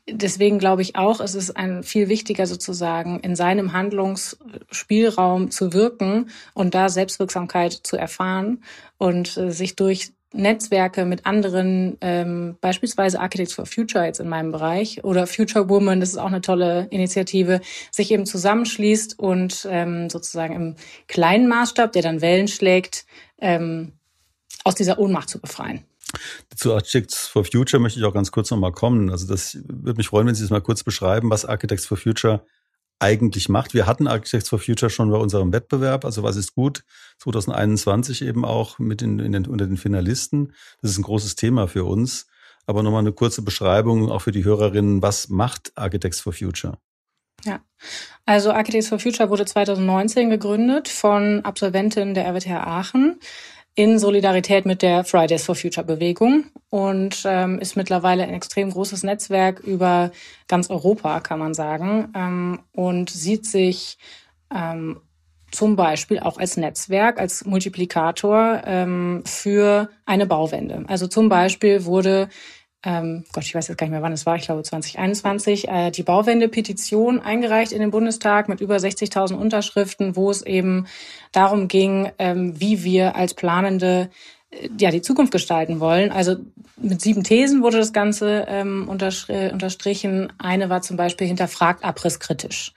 deswegen 0.08 0.58
glaube 0.58 0.82
ich 0.82 0.96
auch, 0.96 1.20
es 1.20 1.34
ist 1.34 1.56
ein 1.56 1.84
viel 1.84 2.08
wichtiger 2.08 2.46
sozusagen 2.46 3.20
in 3.20 3.36
seinem 3.36 3.72
Handlungsspielraum 3.72 5.50
zu 5.50 5.72
wirken 5.72 6.30
und 6.54 6.75
da 6.75 6.88
Selbstwirksamkeit 6.88 7.72
zu 7.72 7.96
erfahren 7.96 8.64
und 8.98 9.36
äh, 9.36 9.50
sich 9.52 9.76
durch 9.76 10.12
Netzwerke 10.37 11.05
mit 11.05 11.26
anderen, 11.26 11.97
ähm, 12.00 12.57
beispielsweise 12.61 13.21
Architects 13.21 13.55
for 13.55 13.66
Future 13.66 14.05
jetzt 14.05 14.21
in 14.21 14.28
meinem 14.28 14.52
Bereich 14.52 15.05
oder 15.05 15.26
Future 15.26 15.69
Woman, 15.69 16.00
das 16.00 16.11
ist 16.11 16.19
auch 16.19 16.26
eine 16.26 16.40
tolle 16.40 16.87
Initiative, 16.90 17.61
sich 17.90 18.11
eben 18.11 18.26
zusammenschließt 18.26 19.19
und 19.19 19.66
ähm, 19.71 20.11
sozusagen 20.11 20.55
im 20.55 20.76
kleinen 21.09 21.49
Maßstab, 21.49 21.93
der 21.93 22.02
dann 22.02 22.21
Wellen 22.21 22.49
schlägt, 22.49 23.07
ähm, 23.38 23.93
aus 24.64 24.75
dieser 24.75 24.99
Ohnmacht 24.99 25.28
zu 25.28 25.40
befreien. 25.40 25.85
Zu 26.55 26.75
Architects 26.75 27.26
for 27.26 27.45
Future 27.45 27.81
möchte 27.81 27.99
ich 27.99 28.05
auch 28.05 28.14
ganz 28.14 28.31
kurz 28.31 28.50
nochmal 28.50 28.73
kommen. 28.73 29.11
Also 29.11 29.26
das 29.26 29.59
würde 29.66 29.99
mich 29.99 30.09
freuen, 30.09 30.26
wenn 30.26 30.35
Sie 30.35 30.45
es 30.45 30.50
mal 30.50 30.61
kurz 30.61 30.83
beschreiben, 30.83 31.31
was 31.31 31.45
Architects 31.45 31.87
for 31.87 31.97
Future 31.97 32.45
eigentlich 32.98 33.48
macht. 33.48 33.74
Wir 33.74 33.86
hatten 33.86 34.06
Architects 34.06 34.48
for 34.48 34.58
Future 34.58 34.90
schon 34.90 35.10
bei 35.10 35.18
unserem 35.18 35.52
Wettbewerb, 35.52 36.04
also 36.04 36.22
was 36.22 36.36
ist 36.36 36.54
gut, 36.54 36.84
2021 37.18 38.22
eben 38.22 38.44
auch 38.44 38.78
mit 38.78 39.02
in, 39.02 39.18
in 39.18 39.32
den, 39.32 39.46
unter 39.46 39.66
den 39.66 39.76
Finalisten. 39.76 40.52
Das 40.80 40.92
ist 40.92 40.98
ein 40.98 41.02
großes 41.02 41.36
Thema 41.36 41.68
für 41.68 41.84
uns. 41.84 42.26
Aber 42.66 42.82
nochmal 42.82 43.00
eine 43.00 43.12
kurze 43.12 43.42
Beschreibung 43.42 44.10
auch 44.10 44.22
für 44.22 44.32
die 44.32 44.44
Hörerinnen, 44.44 45.00
was 45.00 45.28
macht 45.28 45.72
Architects 45.76 46.20
for 46.20 46.32
Future? 46.32 46.78
Ja, 47.44 47.60
also 48.24 48.50
Architects 48.50 48.88
for 48.88 48.98
Future 48.98 49.30
wurde 49.30 49.44
2019 49.44 50.30
gegründet 50.30 50.88
von 50.88 51.44
Absolventinnen 51.44 52.14
der 52.14 52.26
RWTH 52.26 52.66
Aachen 52.66 53.20
in 53.76 53.99
Solidarität 53.99 54.64
mit 54.64 54.83
der 54.83 55.04
Fridays 55.04 55.45
for 55.45 55.54
Future 55.54 55.87
Bewegung 55.87 56.47
und 56.71 57.23
ähm, 57.26 57.59
ist 57.59 57.76
mittlerweile 57.76 58.25
ein 58.25 58.35
extrem 58.35 58.71
großes 58.71 59.02
Netzwerk 59.02 59.61
über 59.61 60.11
ganz 60.49 60.71
Europa, 60.71 61.21
kann 61.21 61.38
man 61.38 61.52
sagen, 61.52 62.09
ähm, 62.16 62.61
und 62.73 63.11
sieht 63.11 63.45
sich 63.47 63.99
ähm, 64.52 65.00
zum 65.52 65.76
Beispiel 65.76 66.18
auch 66.18 66.38
als 66.38 66.56
Netzwerk, 66.56 67.21
als 67.21 67.45
Multiplikator 67.45 68.62
ähm, 68.64 69.23
für 69.26 69.90
eine 70.06 70.26
Bauwende. 70.26 70.85
Also 70.88 71.06
zum 71.06 71.28
Beispiel 71.28 71.85
wurde 71.85 72.30
ähm, 72.87 73.25
Gott, 73.33 73.45
ich 73.45 73.55
weiß 73.55 73.66
jetzt 73.66 73.76
gar 73.76 73.87
nicht 73.87 73.93
mehr, 73.93 74.02
wann 74.02 74.12
es 74.12 74.26
war, 74.26 74.37
ich 74.37 74.45
glaube 74.45 74.62
2021, 74.62 75.69
äh, 75.69 75.90
die 75.90 76.05
Bauwende-Petition 76.05 77.21
eingereicht 77.21 77.73
in 77.73 77.81
den 77.81 77.90
Bundestag 77.90 78.49
mit 78.49 78.61
über 78.61 78.76
60.000 78.76 79.35
Unterschriften, 79.35 80.14
wo 80.14 80.31
es 80.31 80.43
eben 80.43 80.87
darum 81.33 81.66
ging, 81.66 82.12
ähm, 82.19 82.59
wie 82.61 82.85
wir 82.85 83.16
als 83.16 83.35
planende 83.35 84.09
ja, 84.78 84.90
die 84.90 85.02
Zukunft 85.02 85.33
gestalten 85.33 85.81
wollen. 85.81 86.12
Also 86.12 86.37
mit 86.76 87.00
sieben 87.00 87.25
Thesen 87.25 87.62
wurde 87.62 87.78
das 87.78 87.93
Ganze 87.93 88.47
ähm, 88.49 88.88
unterstrichen. 88.88 90.33
Eine 90.38 90.69
war 90.69 90.83
zum 90.83 90.97
Beispiel 90.97 91.26
hinterfragt 91.26 91.85
abrisskritisch. 91.85 92.73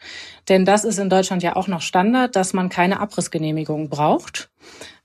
Denn 0.48 0.66
das 0.66 0.84
ist 0.84 1.00
in 1.00 1.10
Deutschland 1.10 1.44
ja 1.44 1.56
auch 1.56 1.68
noch 1.68 1.82
Standard, 1.82 2.36
dass 2.36 2.54
man 2.54 2.70
keine 2.70 3.00
Abrissgenehmigung 3.00 3.89
braucht. 3.89 4.50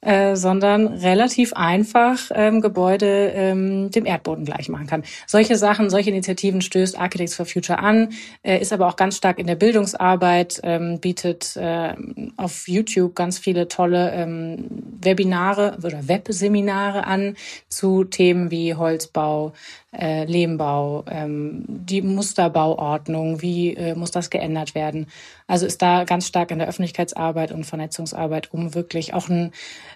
Äh, 0.05 0.37
sondern 0.37 0.89
relativ 0.89 1.55
einfach 1.55 2.31
ähm, 2.35 2.61
Gebäude 2.61 3.33
ähm, 3.35 3.91
dem 3.91 4.05
Erdboden 4.05 4.45
gleich 4.45 4.69
machen 4.69 4.87
kann. 4.87 5.03
Solche 5.27 5.57
Sachen, 5.57 5.89
solche 5.89 6.11
Initiativen 6.11 6.61
stößt 6.61 6.99
Architects 6.99 7.35
for 7.35 7.47
Future 7.47 7.79
an, 7.79 8.11
äh, 8.43 8.61
ist 8.61 8.75
aber 8.75 8.87
auch 8.87 8.97
ganz 8.97 9.17
stark 9.17 9.39
in 9.39 9.47
der 9.47 9.55
Bildungsarbeit, 9.55 10.61
ähm, 10.63 11.01
bietet 11.01 11.57
äh, 11.57 11.95
auf 12.37 12.69
YouTube 12.69 13.15
ganz 13.15 13.39
viele 13.39 13.67
tolle 13.67 14.13
ähm, 14.13 14.67
Webinare 15.01 15.79
oder 15.83 16.07
Webseminare 16.07 17.07
an 17.07 17.37
zu 17.71 18.05
Themen 18.05 18.51
wie 18.51 18.75
Holzbau, 18.75 19.55
äh, 19.99 20.25
Lehmbau, 20.25 21.05
ähm, 21.11 21.65
die 21.69 22.03
Musterbauordnung, 22.03 23.43
wie 23.43 23.75
äh, 23.75 23.95
muss 23.95 24.11
das 24.11 24.31
geändert 24.31 24.75
werden. 24.75 25.07
Also 25.47 25.67
ist 25.67 25.83
da 25.83 26.05
ganz 26.05 26.27
stark 26.27 26.51
in 26.51 26.59
der 26.59 26.69
Öffentlichkeitsarbeit 26.69 27.53
und 27.53 27.65
Vernetzungsarbeit, 27.65 28.53
um 28.53 28.75
wirklich 28.75 29.15
auch 29.15 29.29
ein, 29.29 29.53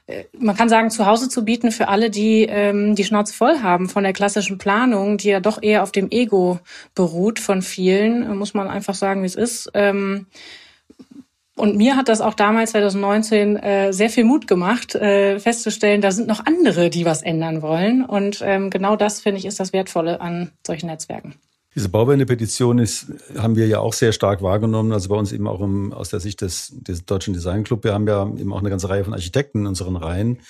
äh, 0.07 0.25
man 0.39 0.57
kann 0.57 0.69
sagen, 0.69 0.91
Zuhause 0.91 1.29
zu 1.29 1.45
bieten 1.45 1.71
für 1.71 1.89
alle, 1.89 2.11
die 2.11 2.45
ähm, 2.45 2.95
die 2.95 3.05
Schnauze 3.05 3.35
voll 3.35 3.61
haben 3.63 3.89
von 3.89 4.05
der 4.05 4.13
klassischen 4.13 4.59
Planung, 4.59 5.19
die 5.19 5.29
ja 5.29 5.41
doch 5.41 5.63
eher 5.63 5.83
auf 5.83 5.93
dem 5.93 6.11
Ego 6.11 6.61
beruht 6.95 7.39
von 7.39 7.63
vielen, 7.63 8.37
muss 8.37 8.55
man 8.55 8.69
einfach 8.69 8.95
sagen, 8.95 9.23
wie 9.23 9.27
es 9.27 9.35
ist. 9.37 9.71
Ähm, 9.75 10.27
und 11.59 11.77
mir 11.77 11.97
hat 11.97 12.09
das 12.09 12.21
auch 12.21 12.35
damals 12.35 12.71
2019 12.71 13.57
äh, 13.57 13.93
sehr 13.93 14.11
viel 14.11 14.25
Mut 14.25 14.47
gemacht, 14.47 14.95
äh, 14.95 15.39
festzustellen, 15.39 16.01
da 16.01 16.13
sind 16.13 16.29
noch 16.29 16.47
andere, 16.47 16.91
die 16.91 17.05
was 17.05 17.23
ändern 17.23 17.63
wollen. 17.63 18.05
Und 18.05 18.43
ähm, 18.45 18.71
genau 18.71 18.97
das, 18.97 19.21
finde 19.21 19.39
ich, 19.39 19.45
ist 19.45 19.61
das 19.61 19.73
Wertvolle 19.73 20.21
an 20.21 20.53
solchen 20.67 20.87
Netzwerken. 20.87 21.35
Diese 21.75 21.91
Bauwende-Petition 21.91 22.79
ist, 22.79 23.13
haben 23.37 23.57
wir 23.57 23.67
ja 23.67 23.81
auch 23.81 23.93
sehr 23.93 24.13
stark 24.13 24.43
wahrgenommen, 24.43 24.93
also 24.93 25.09
bei 25.09 25.17
uns 25.17 25.33
eben 25.33 25.47
auch 25.47 25.61
im, 25.61 25.93
aus 25.93 26.09
der 26.09 26.21
Sicht 26.21 26.41
des, 26.41 26.73
des 26.75 27.05
Deutschen 27.05 27.35
Design 27.35 27.65
Club. 27.65 27.85
Wir 27.85 27.93
haben 27.93 28.09
ja 28.09 28.25
eben 28.25 28.53
auch 28.53 28.61
eine 28.61 28.71
ganze 28.71 28.89
Reihe 28.89 29.05
von 29.05 29.13
Architekten 29.13 29.61
in 29.61 29.67
unseren 29.67 29.97
Reihen. 29.97 30.41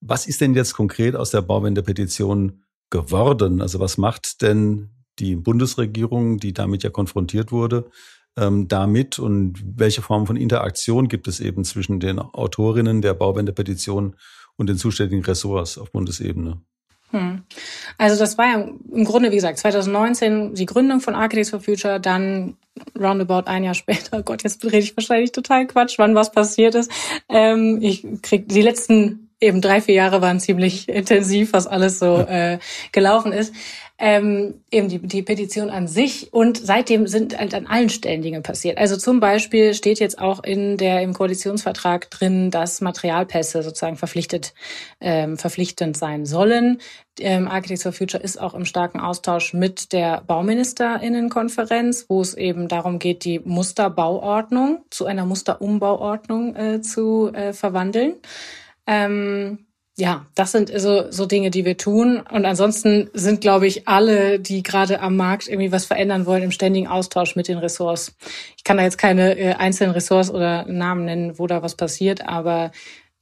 Was 0.00 0.26
ist 0.26 0.40
denn 0.40 0.54
jetzt 0.54 0.74
konkret 0.74 1.16
aus 1.16 1.30
der 1.30 1.42
Bauwende-Petition 1.42 2.62
geworden? 2.90 3.60
Also 3.60 3.80
was 3.80 3.98
macht 3.98 4.42
denn 4.42 4.90
die 5.18 5.36
Bundesregierung, 5.36 6.38
die 6.38 6.52
damit 6.52 6.82
ja 6.82 6.90
konfrontiert 6.90 7.50
wurde, 7.50 7.90
ähm, 8.38 8.68
damit 8.68 9.18
und 9.18 9.62
welche 9.76 10.02
Form 10.02 10.26
von 10.26 10.36
Interaktion 10.36 11.08
gibt 11.08 11.28
es 11.28 11.40
eben 11.40 11.64
zwischen 11.64 12.00
den 12.00 12.18
Autorinnen 12.18 13.02
der 13.02 13.14
Bauwende-Petition 13.14 14.16
und 14.56 14.68
den 14.68 14.76
zuständigen 14.76 15.24
Ressorts 15.24 15.78
auf 15.78 15.92
Bundesebene? 15.92 16.60
Hm. 17.10 17.42
Also 17.96 18.18
das 18.18 18.36
war 18.36 18.46
ja 18.46 18.68
im 18.92 19.04
Grunde, 19.04 19.30
wie 19.30 19.36
gesagt, 19.36 19.58
2019 19.58 20.54
die 20.54 20.66
Gründung 20.66 21.00
von 21.00 21.14
Architects 21.14 21.50
for 21.50 21.60
Future, 21.60 21.98
dann 21.98 22.56
roundabout 22.98 23.48
ein 23.48 23.64
Jahr 23.64 23.74
später, 23.74 24.22
Gott, 24.24 24.44
jetzt 24.44 24.64
rede 24.64 24.78
ich 24.78 24.96
wahrscheinlich 24.96 25.32
total 25.32 25.66
Quatsch, 25.66 25.98
wann 25.98 26.14
was 26.14 26.32
passiert 26.32 26.74
ist. 26.74 26.90
Ähm, 27.28 27.78
ich 27.80 28.06
krieg 28.22 28.48
die 28.48 28.62
letzten 28.62 29.30
eben 29.40 29.60
drei, 29.60 29.80
vier 29.80 29.94
Jahre 29.94 30.20
waren 30.20 30.40
ziemlich 30.40 30.88
intensiv, 30.88 31.52
was 31.52 31.66
alles 31.66 31.98
so 31.98 32.18
äh, 32.18 32.58
gelaufen 32.92 33.32
ist 33.32 33.54
ähm, 33.98 34.62
eben 34.70 34.88
die, 34.88 35.00
die 35.00 35.22
Petition 35.22 35.70
an 35.70 35.88
sich. 35.88 36.32
Und 36.32 36.56
seitdem 36.56 37.08
sind 37.08 37.36
halt 37.36 37.52
an 37.52 37.66
allen 37.66 37.88
Stellen 37.88 38.22
Dinge 38.22 38.40
passiert. 38.40 38.78
Also 38.78 38.96
zum 38.96 39.18
Beispiel 39.18 39.74
steht 39.74 39.98
jetzt 39.98 40.20
auch 40.20 40.42
in 40.44 40.76
der 40.76 41.02
im 41.02 41.14
Koalitionsvertrag 41.14 42.08
drin, 42.10 42.52
dass 42.52 42.80
Materialpässe 42.80 43.62
sozusagen 43.62 43.96
verpflichtet 43.96 44.54
ähm, 45.00 45.36
verpflichtend 45.36 45.96
sein 45.96 46.26
sollen. 46.26 46.78
Ähm, 47.18 47.48
Architects 47.48 47.82
for 47.82 47.92
Future 47.92 48.22
ist 48.22 48.40
auch 48.40 48.54
im 48.54 48.64
starken 48.64 49.00
Austausch 49.00 49.52
mit 49.52 49.92
der 49.92 50.22
Bauministerinnenkonferenz, 50.26 52.06
wo 52.08 52.20
es 52.20 52.34
eben 52.34 52.68
darum 52.68 53.00
geht, 53.00 53.24
die 53.24 53.40
Musterbauordnung 53.40 54.84
zu 54.90 55.06
einer 55.06 55.26
Musterumbauordnung 55.26 56.54
äh, 56.54 56.80
zu 56.80 57.32
äh, 57.32 57.52
verwandeln. 57.52 58.14
Ähm, 58.86 59.66
ja, 59.98 60.26
das 60.36 60.52
sind 60.52 60.70
so, 60.76 61.10
so 61.10 61.26
Dinge, 61.26 61.50
die 61.50 61.64
wir 61.64 61.76
tun. 61.76 62.20
Und 62.30 62.44
ansonsten 62.44 63.10
sind, 63.14 63.40
glaube 63.40 63.66
ich, 63.66 63.88
alle, 63.88 64.38
die 64.38 64.62
gerade 64.62 65.00
am 65.00 65.16
Markt 65.16 65.48
irgendwie 65.48 65.72
was 65.72 65.86
verändern 65.86 66.24
wollen, 66.24 66.44
im 66.44 66.52
ständigen 66.52 66.86
Austausch 66.86 67.34
mit 67.34 67.48
den 67.48 67.58
Ressorts. 67.58 68.14
Ich 68.56 68.62
kann 68.62 68.76
da 68.76 68.84
jetzt 68.84 68.98
keine 68.98 69.36
äh, 69.36 69.54
einzelnen 69.54 69.92
Ressorts 69.92 70.30
oder 70.30 70.64
Namen 70.66 71.04
nennen, 71.04 71.38
wo 71.40 71.48
da 71.48 71.62
was 71.62 71.74
passiert, 71.74 72.26
aber 72.28 72.70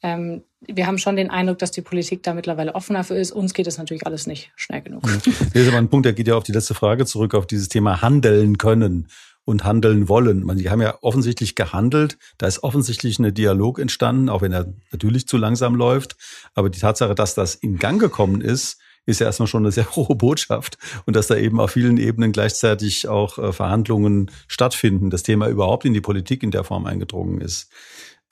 ähm, 0.02 0.42
wir 0.60 0.86
haben 0.86 0.98
schon 0.98 1.16
den 1.16 1.30
Eindruck, 1.30 1.58
dass 1.58 1.70
die 1.70 1.80
Politik 1.80 2.22
da 2.22 2.34
mittlerweile 2.34 2.74
offener 2.74 3.04
für 3.04 3.14
ist. 3.14 3.32
Uns 3.32 3.54
geht 3.54 3.66
es 3.66 3.78
natürlich 3.78 4.06
alles 4.06 4.26
nicht 4.26 4.52
schnell 4.54 4.82
genug. 4.82 5.02
Das 5.04 5.62
ist 5.62 5.68
aber 5.68 5.78
ein 5.78 5.88
Punkt, 5.88 6.04
der 6.04 6.12
geht 6.12 6.28
ja 6.28 6.34
auf 6.34 6.44
die 6.44 6.52
letzte 6.52 6.74
Frage 6.74 7.06
zurück, 7.06 7.34
auf 7.34 7.46
dieses 7.46 7.68
Thema 7.68 8.02
handeln 8.02 8.58
können 8.58 9.08
und 9.46 9.64
handeln 9.64 10.08
wollen. 10.08 10.44
Man, 10.44 10.58
die 10.58 10.68
haben 10.68 10.82
ja 10.82 10.98
offensichtlich 11.00 11.54
gehandelt. 11.54 12.18
Da 12.36 12.46
ist 12.46 12.62
offensichtlich 12.64 13.18
ein 13.18 13.32
Dialog 13.32 13.78
entstanden, 13.78 14.28
auch 14.28 14.42
wenn 14.42 14.52
er 14.52 14.74
natürlich 14.90 15.26
zu 15.28 15.38
langsam 15.38 15.76
läuft. 15.76 16.16
Aber 16.54 16.68
die 16.68 16.80
Tatsache, 16.80 17.14
dass 17.14 17.34
das 17.34 17.54
in 17.54 17.78
Gang 17.78 18.00
gekommen 18.00 18.40
ist, 18.40 18.78
ist 19.06 19.20
ja 19.20 19.26
erstmal 19.26 19.46
schon 19.46 19.62
eine 19.62 19.70
sehr 19.70 19.88
hohe 19.96 20.16
Botschaft 20.16 20.78
und 21.06 21.14
dass 21.14 21.28
da 21.28 21.36
eben 21.36 21.60
auf 21.60 21.70
vielen 21.70 21.96
Ebenen 21.96 22.32
gleichzeitig 22.32 23.08
auch 23.08 23.38
äh, 23.38 23.52
Verhandlungen 23.52 24.32
stattfinden, 24.48 25.10
das 25.10 25.22
Thema 25.22 25.48
überhaupt 25.48 25.84
in 25.84 25.94
die 25.94 26.00
Politik 26.00 26.42
in 26.42 26.50
der 26.50 26.64
Form 26.64 26.84
eingedrungen 26.84 27.40
ist. 27.40 27.70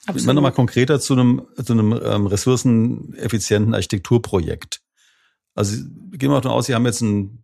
Absolut. 0.07 0.35
Nochmal 0.35 0.53
konkreter 0.53 0.99
zu 1.01 1.15
einem, 1.15 1.43
zu 1.65 1.73
einem 1.73 1.99
ähm, 2.05 2.27
ressourceneffizienten 2.27 3.73
Architekturprojekt. 3.73 4.81
Also 5.55 5.77
gehen 6.11 6.31
wir 6.31 6.41
davon 6.41 6.51
aus, 6.51 6.67
Sie 6.67 6.75
haben 6.75 6.85
jetzt 6.85 7.01
ein 7.01 7.44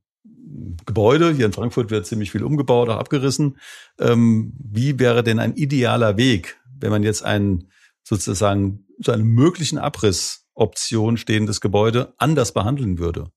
Gebäude. 0.86 1.32
Hier 1.32 1.46
in 1.46 1.52
Frankfurt 1.52 1.90
wird 1.90 2.06
ziemlich 2.06 2.30
viel 2.30 2.44
umgebaut, 2.44 2.88
auch 2.88 2.98
abgerissen. 2.98 3.58
Ähm, 3.98 4.52
wie 4.58 4.98
wäre 4.98 5.22
denn 5.22 5.38
ein 5.38 5.54
idealer 5.54 6.16
Weg, 6.16 6.58
wenn 6.78 6.90
man 6.90 7.02
jetzt 7.02 7.24
einen 7.24 7.70
sozusagen 8.02 8.86
zu 9.02 9.12
einem 9.12 9.28
möglichen 9.28 9.78
Abrissoption 9.78 11.16
stehendes 11.16 11.60
Gebäude 11.60 12.14
anders 12.18 12.52
behandeln 12.52 12.98
würde? 12.98 13.30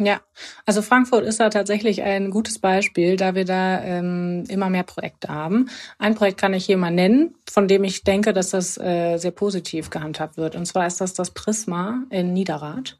Ja, 0.00 0.20
also 0.66 0.82
Frankfurt 0.82 1.24
ist 1.24 1.38
da 1.38 1.50
tatsächlich 1.50 2.02
ein 2.02 2.30
gutes 2.30 2.58
Beispiel, 2.58 3.16
da 3.16 3.36
wir 3.36 3.44
da 3.44 3.80
ähm, 3.80 4.42
immer 4.48 4.68
mehr 4.68 4.82
Projekte 4.82 5.28
haben. 5.28 5.70
Ein 6.00 6.16
Projekt 6.16 6.40
kann 6.40 6.52
ich 6.52 6.66
hier 6.66 6.76
mal 6.76 6.90
nennen, 6.90 7.36
von 7.48 7.68
dem 7.68 7.84
ich 7.84 8.02
denke, 8.02 8.32
dass 8.32 8.50
das 8.50 8.76
äh, 8.76 9.18
sehr 9.18 9.30
positiv 9.30 9.90
gehandhabt 9.90 10.36
wird. 10.36 10.56
Und 10.56 10.66
zwar 10.66 10.88
ist 10.88 11.00
das 11.00 11.14
das 11.14 11.30
Prisma 11.30 12.02
in 12.10 12.32
Niederrad. 12.32 12.98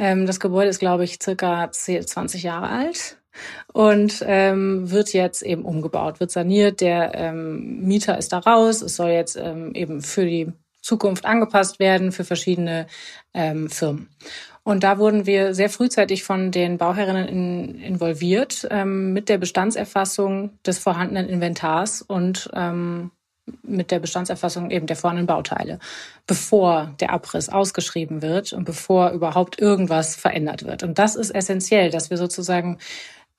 Ähm, 0.00 0.26
das 0.26 0.40
Gebäude 0.40 0.70
ist, 0.70 0.78
glaube 0.78 1.04
ich, 1.04 1.18
circa 1.22 1.70
20 1.70 2.42
Jahre 2.42 2.70
alt 2.70 3.18
und 3.74 4.24
ähm, 4.26 4.90
wird 4.90 5.12
jetzt 5.12 5.42
eben 5.42 5.66
umgebaut, 5.66 6.20
wird 6.20 6.30
saniert. 6.30 6.80
Der 6.80 7.14
ähm, 7.14 7.82
Mieter 7.82 8.16
ist 8.16 8.32
da 8.32 8.38
raus. 8.38 8.80
Es 8.80 8.96
soll 8.96 9.10
jetzt 9.10 9.36
ähm, 9.36 9.74
eben 9.74 10.00
für 10.00 10.24
die 10.24 10.52
Zukunft 10.80 11.26
angepasst 11.26 11.78
werden 11.78 12.12
für 12.12 12.24
verschiedene 12.24 12.86
ähm, 13.34 13.68
Firmen. 13.68 14.08
Und 14.62 14.84
da 14.84 14.98
wurden 14.98 15.26
wir 15.26 15.52
sehr 15.52 15.68
frühzeitig 15.68 16.24
von 16.24 16.50
den 16.50 16.78
Bauherrinnen 16.78 17.28
in, 17.28 17.74
involviert 17.80 18.66
ähm, 18.70 19.12
mit 19.12 19.28
der 19.28 19.36
Bestandserfassung 19.36 20.58
des 20.64 20.78
vorhandenen 20.78 21.28
Inventars 21.28 22.00
und 22.00 22.50
ähm, 22.54 23.10
mit 23.62 23.90
der 23.90 23.98
Bestandserfassung 23.98 24.70
eben 24.70 24.86
der 24.86 24.96
vorhandenen 24.96 25.26
Bauteile, 25.26 25.78
bevor 26.26 26.94
der 27.00 27.12
Abriss 27.12 27.48
ausgeschrieben 27.48 28.22
wird 28.22 28.52
und 28.52 28.64
bevor 28.64 29.10
überhaupt 29.10 29.60
irgendwas 29.60 30.16
verändert 30.16 30.64
wird. 30.64 30.82
Und 30.82 30.98
das 30.98 31.16
ist 31.16 31.30
essentiell, 31.30 31.90
dass 31.90 32.10
wir 32.10 32.16
sozusagen 32.16 32.78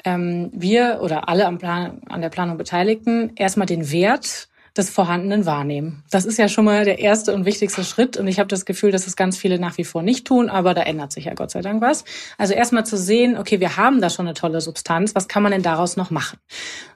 ähm, 0.03 0.49
wir 0.53 0.99
oder 1.01 1.29
alle 1.29 1.51
Plan, 1.57 2.01
an 2.09 2.21
der 2.21 2.29
Planung 2.29 2.57
Beteiligten 2.57 3.31
erstmal 3.35 3.67
den 3.67 3.91
Wert 3.91 4.49
des 4.77 4.89
Vorhandenen 4.89 5.45
wahrnehmen. 5.45 6.03
Das 6.11 6.25
ist 6.25 6.37
ja 6.37 6.47
schon 6.47 6.65
mal 6.65 6.85
der 6.85 6.99
erste 6.99 7.33
und 7.33 7.45
wichtigste 7.45 7.83
Schritt. 7.83 8.15
Und 8.15 8.27
ich 8.27 8.39
habe 8.39 8.47
das 8.47 8.65
Gefühl, 8.65 8.91
dass 8.91 9.05
es 9.05 9.15
ganz 9.15 9.37
viele 9.37 9.59
nach 9.59 9.77
wie 9.77 9.83
vor 9.83 10.01
nicht 10.01 10.25
tun, 10.25 10.49
aber 10.49 10.73
da 10.73 10.83
ändert 10.83 11.11
sich 11.11 11.25
ja 11.25 11.33
Gott 11.33 11.51
sei 11.51 11.61
Dank 11.61 11.81
was. 11.81 12.05
Also 12.37 12.53
erstmal 12.53 12.85
zu 12.85 12.97
sehen, 12.97 13.37
okay, 13.37 13.59
wir 13.59 13.75
haben 13.75 14.01
da 14.01 14.09
schon 14.09 14.27
eine 14.27 14.33
tolle 14.33 14.61
Substanz, 14.61 15.13
was 15.13 15.27
kann 15.27 15.43
man 15.43 15.51
denn 15.51 15.63
daraus 15.63 15.97
noch 15.97 16.09
machen? 16.09 16.39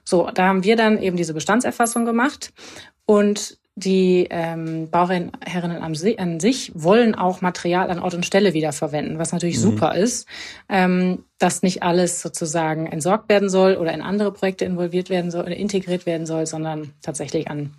So, 0.04 0.30
da 0.32 0.46
haben 0.46 0.64
wir 0.64 0.76
dann 0.76 1.02
eben 1.02 1.16
diese 1.16 1.34
Bestandserfassung 1.34 2.04
gemacht 2.06 2.52
und 3.04 3.58
die 3.78 4.26
ähm, 4.30 4.88
Bauherrinnen 4.88 5.82
an 5.82 6.40
sich 6.40 6.72
wollen 6.74 7.14
auch 7.14 7.42
Material 7.42 7.90
an 7.90 7.98
Ort 7.98 8.14
und 8.14 8.24
Stelle 8.24 8.54
wiederverwenden, 8.54 9.18
was 9.18 9.32
natürlich 9.32 9.58
mhm. 9.58 9.62
super 9.62 9.94
ist, 9.94 10.26
ähm, 10.70 11.24
dass 11.38 11.62
nicht 11.62 11.82
alles 11.82 12.22
sozusagen 12.22 12.86
entsorgt 12.86 13.28
werden 13.28 13.50
soll 13.50 13.76
oder 13.76 13.92
in 13.92 14.00
andere 14.00 14.32
Projekte 14.32 14.64
involviert 14.64 15.10
werden 15.10 15.30
soll 15.30 15.44
oder 15.44 15.56
integriert 15.56 16.06
werden 16.06 16.24
soll, 16.24 16.46
sondern 16.46 16.94
tatsächlich 17.02 17.50
an, 17.50 17.74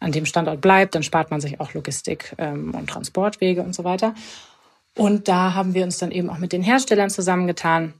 an 0.00 0.12
dem 0.12 0.26
Standort 0.26 0.60
bleibt. 0.60 0.94
Dann 0.94 1.02
spart 1.02 1.30
man 1.30 1.40
sich 1.40 1.60
auch 1.60 1.72
Logistik 1.72 2.34
ähm, 2.36 2.74
und 2.74 2.90
Transportwege 2.90 3.62
und 3.62 3.74
so 3.74 3.84
weiter. 3.84 4.14
Und 4.96 5.28
da 5.28 5.54
haben 5.54 5.72
wir 5.72 5.84
uns 5.84 5.96
dann 5.96 6.10
eben 6.10 6.28
auch 6.28 6.38
mit 6.38 6.52
den 6.52 6.62
Herstellern 6.62 7.08
zusammengetan 7.08 7.94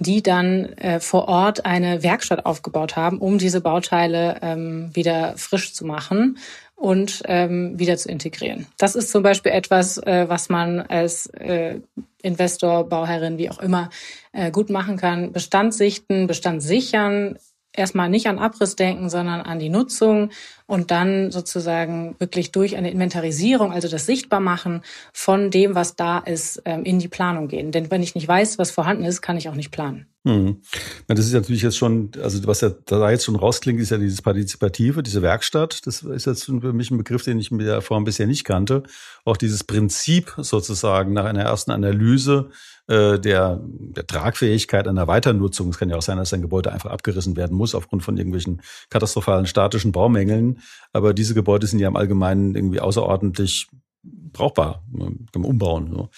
die 0.00 0.22
dann 0.22 0.64
äh, 0.74 1.00
vor 1.00 1.28
Ort 1.28 1.64
eine 1.64 2.02
Werkstatt 2.02 2.46
aufgebaut 2.46 2.96
haben, 2.96 3.18
um 3.18 3.38
diese 3.38 3.60
Bauteile 3.60 4.38
ähm, 4.42 4.90
wieder 4.94 5.34
frisch 5.36 5.74
zu 5.74 5.84
machen 5.84 6.38
und 6.74 7.22
ähm, 7.26 7.78
wieder 7.78 7.96
zu 7.96 8.08
integrieren. 8.08 8.66
Das 8.78 8.94
ist 8.94 9.10
zum 9.10 9.22
Beispiel 9.22 9.52
etwas, 9.52 9.98
äh, 9.98 10.28
was 10.28 10.48
man 10.48 10.80
als 10.80 11.26
äh, 11.26 11.80
Investor, 12.22 12.88
Bauherrin, 12.88 13.38
wie 13.38 13.50
auch 13.50 13.60
immer, 13.60 13.90
äh, 14.32 14.50
gut 14.50 14.70
machen 14.70 14.96
kann. 14.96 15.32
Bestand 15.32 15.74
sichten, 15.74 16.26
Bestand 16.26 16.62
sichern, 16.62 17.38
erstmal 17.72 18.08
nicht 18.08 18.26
an 18.26 18.38
Abriss 18.38 18.76
denken, 18.76 19.10
sondern 19.10 19.40
an 19.40 19.58
die 19.58 19.68
Nutzung 19.68 20.30
und 20.66 20.90
dann 20.90 21.30
sozusagen 21.30 22.16
wirklich 22.18 22.52
durch 22.52 22.76
eine 22.76 22.90
Inventarisierung, 22.90 23.72
also 23.72 23.88
das 23.88 24.06
Sichtbarmachen 24.06 24.82
von 25.12 25.50
dem, 25.50 25.74
was 25.74 25.96
da 25.96 26.18
ist, 26.18 26.62
ähm, 26.64 26.84
in 26.84 26.98
die 26.98 27.08
Planung 27.08 27.48
gehen. 27.48 27.72
Denn 27.72 27.90
wenn 27.90 28.02
ich 28.02 28.14
nicht 28.14 28.28
weiß, 28.28 28.58
was 28.58 28.70
vorhanden 28.70 29.04
ist, 29.04 29.22
kann 29.22 29.36
ich 29.36 29.48
auch 29.48 29.54
nicht 29.54 29.70
planen. 29.70 30.06
Hm. 30.26 30.62
Das 31.06 31.18
ist 31.20 31.34
natürlich 31.34 31.60
jetzt 31.60 31.76
schon, 31.76 32.10
also 32.22 32.46
was 32.46 32.62
ja 32.62 32.70
da 32.86 33.10
jetzt 33.10 33.26
schon 33.26 33.36
rausklingt, 33.36 33.78
ist 33.78 33.90
ja 33.90 33.98
dieses 33.98 34.22
Partizipative, 34.22 35.02
diese 35.02 35.20
Werkstatt. 35.20 35.86
Das 35.86 36.02
ist 36.02 36.24
jetzt 36.24 36.44
für 36.44 36.72
mich 36.72 36.90
ein 36.90 36.96
Begriff, 36.96 37.24
den 37.24 37.38
ich 37.38 37.50
mit 37.50 37.66
der 37.66 37.82
Form 37.82 38.04
bisher 38.04 38.26
nicht 38.26 38.44
kannte. 38.44 38.84
Auch 39.26 39.36
dieses 39.36 39.64
Prinzip 39.64 40.32
sozusagen 40.38 41.12
nach 41.12 41.26
einer 41.26 41.42
ersten 41.42 41.72
Analyse 41.72 42.48
äh, 42.86 43.18
der, 43.18 43.60
der 43.62 44.06
Tragfähigkeit 44.06 44.88
einer 44.88 45.06
Weiternutzung. 45.08 45.68
Es 45.68 45.78
kann 45.78 45.90
ja 45.90 45.96
auch 45.96 46.02
sein, 46.02 46.16
dass 46.16 46.32
ein 46.32 46.40
Gebäude 46.40 46.72
einfach 46.72 46.90
abgerissen 46.90 47.36
werden 47.36 47.54
muss 47.54 47.74
aufgrund 47.74 48.02
von 48.02 48.16
irgendwelchen 48.16 48.62
katastrophalen 48.88 49.46
statischen 49.46 49.92
Baumängeln. 49.92 50.60
Aber 50.94 51.12
diese 51.12 51.34
Gebäude 51.34 51.66
sind 51.66 51.80
ja 51.80 51.88
im 51.88 51.96
Allgemeinen 51.96 52.54
irgendwie 52.54 52.80
außerordentlich 52.80 53.68
brauchbar, 54.02 54.82
kann 54.98 55.42
man 55.42 55.44
umbauen. 55.44 55.90
So. 55.92 56.08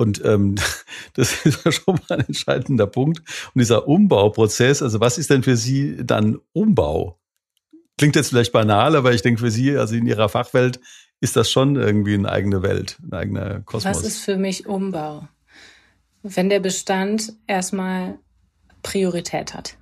Und 0.00 0.24
ähm, 0.24 0.54
das 1.12 1.44
ist 1.44 1.60
schon 1.74 2.00
mal 2.08 2.18
ein 2.18 2.26
entscheidender 2.26 2.86
Punkt. 2.86 3.18
Und 3.54 3.58
dieser 3.58 3.86
Umbauprozess, 3.86 4.82
also 4.82 4.98
was 4.98 5.18
ist 5.18 5.28
denn 5.28 5.42
für 5.42 5.56
Sie 5.56 5.98
dann 6.02 6.38
Umbau? 6.54 7.18
Klingt 7.98 8.16
jetzt 8.16 8.30
vielleicht 8.30 8.52
banal, 8.52 8.96
aber 8.96 9.12
ich 9.12 9.20
denke 9.20 9.40
für 9.40 9.50
Sie, 9.50 9.76
also 9.76 9.94
in 9.94 10.06
Ihrer 10.06 10.30
Fachwelt, 10.30 10.80
ist 11.20 11.36
das 11.36 11.50
schon 11.50 11.76
irgendwie 11.76 12.14
eine 12.14 12.32
eigene 12.32 12.62
Welt, 12.62 12.98
ein 13.02 13.12
eigener 13.12 13.60
Kosmos. 13.60 13.98
Was 13.98 14.04
ist 14.04 14.24
für 14.24 14.38
mich 14.38 14.66
Umbau? 14.66 15.28
Wenn 16.22 16.48
der 16.48 16.60
Bestand 16.60 17.34
erstmal 17.46 18.18
Priorität 18.82 19.52
hat. 19.52 19.76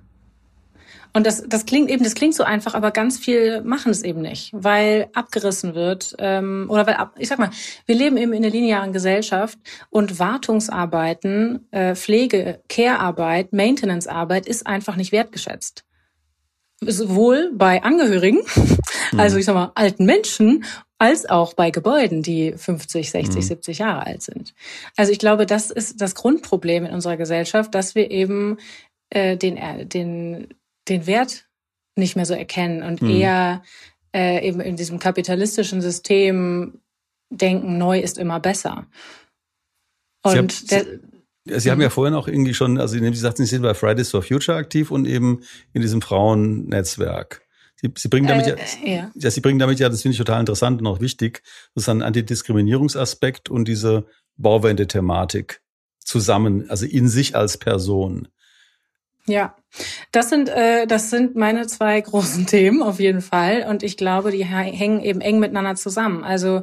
Und 1.13 1.25
das, 1.25 1.43
das 1.47 1.65
klingt 1.65 1.89
eben, 1.89 2.03
das 2.03 2.13
klingt 2.13 2.35
so 2.35 2.43
einfach, 2.43 2.75
aber 2.75 2.91
ganz 2.91 3.17
viel 3.17 3.61
machen 3.61 3.91
es 3.91 4.03
eben 4.03 4.21
nicht, 4.21 4.51
weil 4.53 5.07
abgerissen 5.13 5.73
wird 5.73 6.15
ähm, 6.19 6.67
oder 6.69 6.85
weil 6.85 6.95
ab, 6.95 7.15
ich 7.17 7.27
sag 7.27 7.39
mal, 7.39 7.49
wir 7.85 7.95
leben 7.95 8.17
eben 8.17 8.31
in 8.33 8.43
einer 8.43 8.53
linearen 8.53 8.93
Gesellschaft 8.93 9.57
und 9.89 10.19
Wartungsarbeiten, 10.19 11.67
äh, 11.71 11.95
Pflege, 11.95 12.61
Care-Arbeit, 12.69 13.53
Maintenance-Arbeit 13.53 14.47
ist 14.47 14.67
einfach 14.67 14.95
nicht 14.95 15.11
wertgeschätzt. 15.11 15.83
Sowohl 16.81 17.51
bei 17.53 17.83
Angehörigen, 17.83 18.41
mhm. 19.11 19.19
also 19.19 19.37
ich 19.37 19.45
sag 19.45 19.55
mal 19.55 19.71
alten 19.75 20.05
Menschen, 20.05 20.63
als 20.99 21.27
auch 21.27 21.53
bei 21.53 21.71
Gebäuden, 21.71 22.21
die 22.21 22.53
50, 22.55 23.09
60, 23.09 23.35
mhm. 23.35 23.41
70 23.41 23.77
Jahre 23.79 24.05
alt 24.05 24.21
sind. 24.21 24.53
Also 24.97 25.11
ich 25.11 25.17
glaube, 25.17 25.45
das 25.45 25.71
ist 25.71 26.01
das 26.01 26.13
Grundproblem 26.13 26.85
in 26.85 26.93
unserer 26.93 27.17
Gesellschaft, 27.17 27.73
dass 27.73 27.95
wir 27.95 28.11
eben 28.11 28.57
äh, 29.09 29.37
den, 29.37 29.57
äh, 29.57 29.85
den 29.85 30.53
den 30.87 31.05
Wert 31.07 31.47
nicht 31.95 32.15
mehr 32.15 32.25
so 32.25 32.33
erkennen 32.33 32.83
und 32.83 33.01
mhm. 33.01 33.09
eher 33.09 33.63
äh, 34.15 34.47
eben 34.47 34.61
in 34.61 34.75
diesem 34.75 34.99
kapitalistischen 34.99 35.81
System 35.81 36.81
denken, 37.29 37.77
neu 37.77 37.99
ist 37.99 38.17
immer 38.17 38.39
besser. 38.39 38.87
Und 40.23 40.51
Sie, 40.51 40.67
der, 40.67 40.85
Sie, 41.45 41.59
Sie 41.59 41.71
haben 41.71 41.81
ja 41.81 41.87
mhm. 41.87 41.93
vorhin 41.93 42.13
auch 42.15 42.27
irgendwie 42.27 42.53
schon, 42.53 42.79
also 42.79 42.97
Sie 42.97 43.13
sagten, 43.15 43.45
Sie 43.45 43.49
sind 43.49 43.61
bei 43.61 43.73
Fridays 43.73 44.09
for 44.09 44.23
Future 44.23 44.57
aktiv 44.57 44.91
und 44.91 45.05
eben 45.05 45.41
in 45.73 45.81
diesem 45.81 46.01
Frauennetzwerk. 46.01 47.41
Sie, 47.75 47.91
Sie 47.95 48.07
bringen 48.09 48.27
damit 48.27 48.47
äh, 48.47 48.57
ja, 48.83 48.93
ja. 48.93 49.11
ja, 49.13 49.31
Sie 49.31 49.41
bringen 49.41 49.59
damit 49.59 49.79
ja, 49.79 49.89
das 49.89 50.01
finde 50.01 50.13
ich 50.13 50.17
total 50.17 50.39
interessant 50.39 50.81
und 50.81 50.87
auch 50.87 50.99
wichtig, 50.99 51.43
das 51.75 51.83
ist 51.83 51.89
ein 51.89 52.01
Antidiskriminierungsaspekt 52.01 53.49
und 53.49 53.67
diese 53.67 54.05
Bauwende-Thematik 54.37 55.61
zusammen, 55.99 56.69
also 56.69 56.85
in 56.85 57.07
sich 57.07 57.35
als 57.35 57.57
Person. 57.57 58.27
Ja, 59.29 59.55
das 60.11 60.29
sind, 60.29 60.49
äh, 60.49 60.87
das 60.87 61.11
sind 61.11 61.35
meine 61.35 61.67
zwei 61.67 62.01
großen 62.01 62.47
Themen 62.47 62.81
auf 62.81 62.99
jeden 62.99 63.21
Fall. 63.21 63.65
Und 63.69 63.83
ich 63.83 63.95
glaube, 63.95 64.31
die 64.31 64.43
hängen 64.43 65.01
eben 65.01 65.21
eng 65.21 65.39
miteinander 65.39 65.75
zusammen. 65.75 66.23
Also 66.23 66.61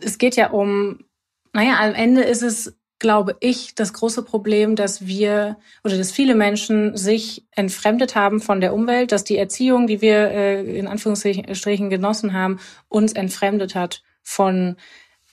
es 0.00 0.18
geht 0.18 0.36
ja 0.36 0.50
um, 0.50 1.04
naja, 1.52 1.78
am 1.80 1.94
Ende 1.94 2.22
ist 2.22 2.42
es, 2.42 2.76
glaube 2.98 3.36
ich, 3.40 3.74
das 3.74 3.92
große 3.92 4.22
Problem, 4.22 4.76
dass 4.76 5.06
wir 5.06 5.56
oder 5.84 5.98
dass 5.98 6.12
viele 6.12 6.34
Menschen 6.34 6.96
sich 6.96 7.44
entfremdet 7.50 8.14
haben 8.14 8.40
von 8.40 8.60
der 8.60 8.74
Umwelt, 8.74 9.12
dass 9.12 9.24
die 9.24 9.36
Erziehung, 9.36 9.86
die 9.86 10.00
wir 10.00 10.30
äh, 10.30 10.78
in 10.78 10.86
Anführungsstrichen 10.86 11.90
genossen 11.90 12.32
haben, 12.32 12.60
uns 12.88 13.12
entfremdet 13.12 13.74
hat 13.74 14.02
von 14.22 14.76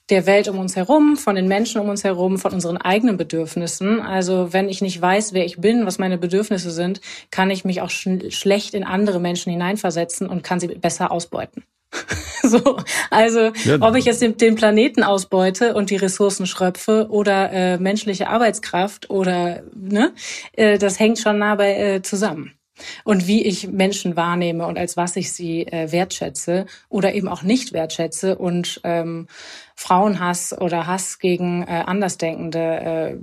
der 0.09 0.25
Welt 0.25 0.47
um 0.47 0.59
uns 0.59 0.75
herum, 0.75 1.17
von 1.17 1.35
den 1.35 1.47
Menschen 1.47 1.81
um 1.81 1.89
uns 1.89 2.03
herum, 2.03 2.37
von 2.37 2.53
unseren 2.53 2.77
eigenen 2.77 3.17
Bedürfnissen. 3.17 4.01
Also 4.01 4.53
wenn 4.53 4.69
ich 4.69 4.81
nicht 4.81 5.01
weiß, 5.01 5.33
wer 5.33 5.45
ich 5.45 5.59
bin, 5.59 5.85
was 5.85 5.99
meine 5.99 6.17
Bedürfnisse 6.17 6.71
sind, 6.71 7.01
kann 7.31 7.51
ich 7.51 7.65
mich 7.65 7.81
auch 7.81 7.89
sch 7.89 8.07
schlecht 8.29 8.73
in 8.73 8.83
andere 8.83 9.19
Menschen 9.19 9.51
hineinversetzen 9.51 10.27
und 10.27 10.43
kann 10.43 10.59
sie 10.59 10.67
besser 10.67 11.11
ausbeuten. 11.11 11.63
so, 12.43 12.77
also 13.09 13.51
ja. 13.65 13.77
ob 13.81 13.95
ich 13.95 14.05
jetzt 14.05 14.21
den, 14.21 14.37
den, 14.37 14.55
Planeten 14.55 15.03
ausbeute 15.03 15.73
und 15.73 15.89
die 15.89 15.95
Ressourcen 15.95 16.45
schröpfe 16.45 17.07
oder 17.09 17.51
äh, 17.51 17.77
menschliche 17.79 18.29
Arbeitskraft 18.29 19.09
oder 19.09 19.63
ne, 19.73 20.13
äh, 20.53 20.77
das 20.77 20.99
hängt 20.99 21.17
schon 21.17 21.39
nah 21.39 21.55
bei 21.55 21.75
äh, 21.75 22.01
zusammen 22.03 22.58
und 23.03 23.27
wie 23.27 23.45
ich 23.45 23.67
Menschen 23.67 24.15
wahrnehme 24.15 24.65
und 24.65 24.77
als 24.77 24.97
was 24.97 25.15
ich 25.15 25.31
sie 25.31 25.67
äh, 25.67 25.91
wertschätze 25.91 26.65
oder 26.89 27.13
eben 27.13 27.27
auch 27.27 27.41
nicht 27.41 27.73
wertschätze 27.73 28.37
und 28.37 28.81
ähm, 28.83 29.27
Frauenhass 29.75 30.59
oder 30.59 30.87
Hass 30.87 31.19
gegen 31.19 31.63
äh, 31.63 31.83
Andersdenkende 31.85 32.59
äh, 32.59 33.17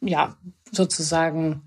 ja 0.00 0.36
sozusagen 0.70 1.62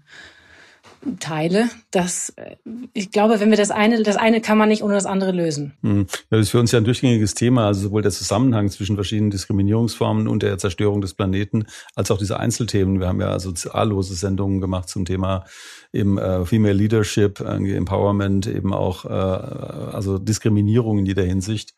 teile. 1.19 1.69
Das, 1.91 2.33
äh, 2.35 2.55
ich 2.93 3.11
glaube, 3.11 3.39
wenn 3.39 3.49
wir 3.49 3.57
das 3.57 3.71
eine, 3.71 4.03
das 4.03 4.15
eine 4.15 4.41
kann 4.41 4.57
man 4.57 4.69
nicht 4.69 4.83
ohne 4.83 4.93
das 4.93 5.05
andere 5.05 5.31
lösen. 5.31 5.73
Hm. 5.81 6.07
Das 6.29 6.41
ist 6.41 6.49
für 6.49 6.59
uns 6.59 6.71
ja 6.71 6.79
ein 6.79 6.85
durchgängiges 6.85 7.33
Thema, 7.33 7.67
also 7.67 7.81
sowohl 7.81 8.01
der 8.01 8.11
Zusammenhang 8.11 8.69
zwischen 8.69 8.95
verschiedenen 8.95 9.31
Diskriminierungsformen 9.31 10.27
und 10.27 10.43
der 10.43 10.57
Zerstörung 10.57 11.01
des 11.01 11.13
Planeten, 11.13 11.67
als 11.95 12.11
auch 12.11 12.17
diese 12.17 12.39
Einzelthemen. 12.39 12.99
Wir 12.99 13.07
haben 13.07 13.21
ja 13.21 13.37
zahllose 13.37 14.15
Sendungen 14.15 14.61
gemacht 14.61 14.89
zum 14.89 15.05
Thema 15.05 15.45
eben 15.93 16.17
äh, 16.17 16.45
Female 16.45 16.73
Leadership, 16.73 17.39
Empowerment, 17.39 18.47
eben 18.47 18.73
auch 18.73 19.05
äh, 19.05 19.09
also 19.09 20.17
Diskriminierung 20.17 20.99
in 20.99 21.05
jeder 21.05 21.23
Hinsicht. 21.23 21.73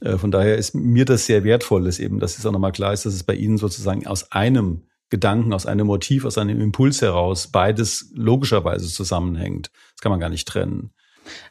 Von 0.00 0.30
daher 0.30 0.56
ist 0.56 0.76
mir 0.76 1.04
das 1.04 1.26
sehr 1.26 1.42
wertvoll, 1.42 1.82
dass 1.82 1.98
eben, 1.98 2.20
dass 2.20 2.38
es 2.38 2.46
auch 2.46 2.52
nochmal 2.52 2.70
klar 2.70 2.92
ist, 2.92 3.04
dass 3.04 3.14
es 3.14 3.24
bei 3.24 3.34
Ihnen 3.34 3.58
sozusagen 3.58 4.06
aus 4.06 4.30
einem 4.30 4.82
Gedanken, 5.10 5.52
aus 5.52 5.66
einem 5.66 5.86
Motiv, 5.86 6.24
aus 6.24 6.38
einem 6.38 6.60
Impuls 6.60 7.00
heraus 7.00 7.48
beides 7.48 8.10
logischerweise 8.14 8.88
zusammenhängt. 8.88 9.70
Das 9.94 10.02
kann 10.02 10.10
man 10.10 10.20
gar 10.20 10.28
nicht 10.28 10.46
trennen. 10.46 10.90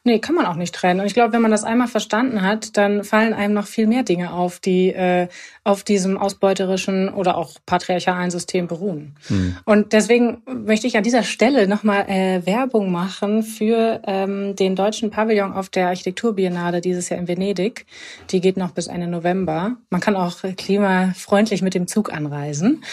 Nee, 0.03 0.19
kann 0.19 0.35
man 0.35 0.45
auch 0.45 0.55
nicht 0.55 0.73
trennen. 0.73 0.99
Und 0.99 1.05
ich 1.05 1.13
glaube, 1.13 1.33
wenn 1.33 1.41
man 1.41 1.51
das 1.51 1.63
einmal 1.63 1.87
verstanden 1.87 2.41
hat, 2.41 2.77
dann 2.77 3.03
fallen 3.03 3.33
einem 3.33 3.53
noch 3.53 3.67
viel 3.67 3.87
mehr 3.87 4.03
Dinge 4.03 4.33
auf, 4.33 4.59
die 4.59 4.93
äh, 4.93 5.27
auf 5.63 5.83
diesem 5.83 6.17
ausbeuterischen 6.17 7.09
oder 7.09 7.37
auch 7.37 7.55
patriarchalen 7.65 8.31
System 8.31 8.67
beruhen. 8.67 9.15
Hm. 9.27 9.57
Und 9.65 9.93
deswegen 9.93 10.41
möchte 10.45 10.87
ich 10.87 10.97
an 10.97 11.03
dieser 11.03 11.23
Stelle 11.23 11.67
nochmal 11.67 12.05
äh, 12.07 12.45
Werbung 12.45 12.91
machen 12.91 13.43
für 13.43 14.01
ähm, 14.07 14.55
den 14.55 14.75
deutschen 14.75 15.09
Pavillon 15.09 15.53
auf 15.53 15.69
der 15.69 15.87
Architekturbiennale 15.87 16.81
dieses 16.81 17.09
Jahr 17.09 17.19
in 17.19 17.27
Venedig. 17.27 17.85
Die 18.29 18.39
geht 18.39 18.57
noch 18.57 18.71
bis 18.71 18.87
Ende 18.87 19.07
November. 19.07 19.77
Man 19.89 20.01
kann 20.01 20.15
auch 20.15 20.37
klimafreundlich 20.55 21.61
mit 21.61 21.73
dem 21.73 21.87
Zug 21.87 22.13
anreisen. 22.13 22.83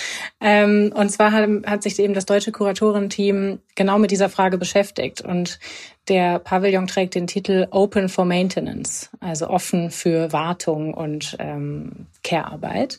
Ähm, 0.40 0.92
und 0.94 1.10
zwar 1.10 1.32
hat, 1.32 1.48
hat 1.66 1.82
sich 1.82 1.98
eben 1.98 2.14
das 2.14 2.26
deutsche 2.26 2.52
Kuratorenteam 2.52 3.60
genau 3.74 3.98
mit 3.98 4.10
dieser 4.10 4.28
Frage 4.28 4.58
beschäftigt. 4.58 5.20
Und 5.20 5.58
der 6.08 6.38
Pavillon 6.38 6.86
trägt 6.86 7.14
den 7.14 7.26
Titel 7.26 7.66
Open 7.70 8.08
for 8.08 8.24
Maintenance, 8.24 9.10
also 9.20 9.48
offen 9.48 9.90
für 9.90 10.32
Wartung 10.32 10.94
und 10.94 11.36
ähm, 11.38 12.06
Care-Arbeit. 12.22 12.98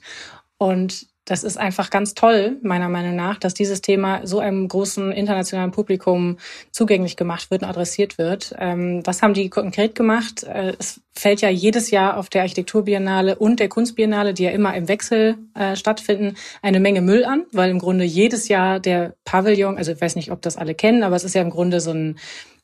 Und 0.57 1.07
das 1.25 1.43
ist 1.43 1.57
einfach 1.57 1.89
ganz 1.89 2.13
toll, 2.13 2.57
meiner 2.61 2.87
Meinung 2.87 3.15
nach, 3.15 3.39
dass 3.39 3.55
dieses 3.55 3.81
Thema 3.81 4.25
so 4.27 4.39
einem 4.39 4.67
großen 4.67 5.11
internationalen 5.11 5.71
Publikum 5.71 6.37
zugänglich 6.69 7.17
gemacht 7.17 7.49
wird 7.49 7.63
und 7.63 7.67
adressiert 7.67 8.19
wird. 8.19 8.55
Ähm, 8.59 9.01
was 9.05 9.23
haben 9.23 9.33
die 9.33 9.49
konkret 9.49 9.95
gemacht? 9.95 10.43
Äh, 10.43 10.73
es 10.77 11.01
fällt 11.13 11.41
ja 11.41 11.49
jedes 11.49 11.89
Jahr 11.89 12.17
auf 12.17 12.29
der 12.29 12.43
Architekturbiennale 12.43 13.37
und 13.37 13.59
der 13.59 13.69
Kunstbiennale, 13.69 14.35
die 14.35 14.43
ja 14.43 14.51
immer 14.51 14.75
im 14.75 14.87
Wechsel 14.87 15.37
äh, 15.55 15.75
stattfinden, 15.75 16.35
eine 16.61 16.79
Menge 16.79 17.01
Müll 17.01 17.25
an, 17.25 17.45
weil 17.51 17.71
im 17.71 17.79
Grunde 17.79 18.05
jedes 18.05 18.47
Jahr 18.47 18.79
der 18.79 19.15
Pavillon, 19.25 19.77
also 19.77 19.93
ich 19.93 20.01
weiß 20.01 20.15
nicht, 20.15 20.31
ob 20.31 20.43
das 20.43 20.57
alle 20.57 20.75
kennen, 20.75 21.01
aber 21.01 21.15
es 21.15 21.23
ist 21.23 21.33
ja 21.33 21.41
im 21.41 21.49
Grunde 21.49 21.81
so 21.81 21.89
ein 21.91 22.19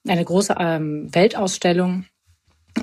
eine 0.08 0.26
große 0.26 0.56
ähm, 0.60 1.14
Weltausstellung 1.14 2.06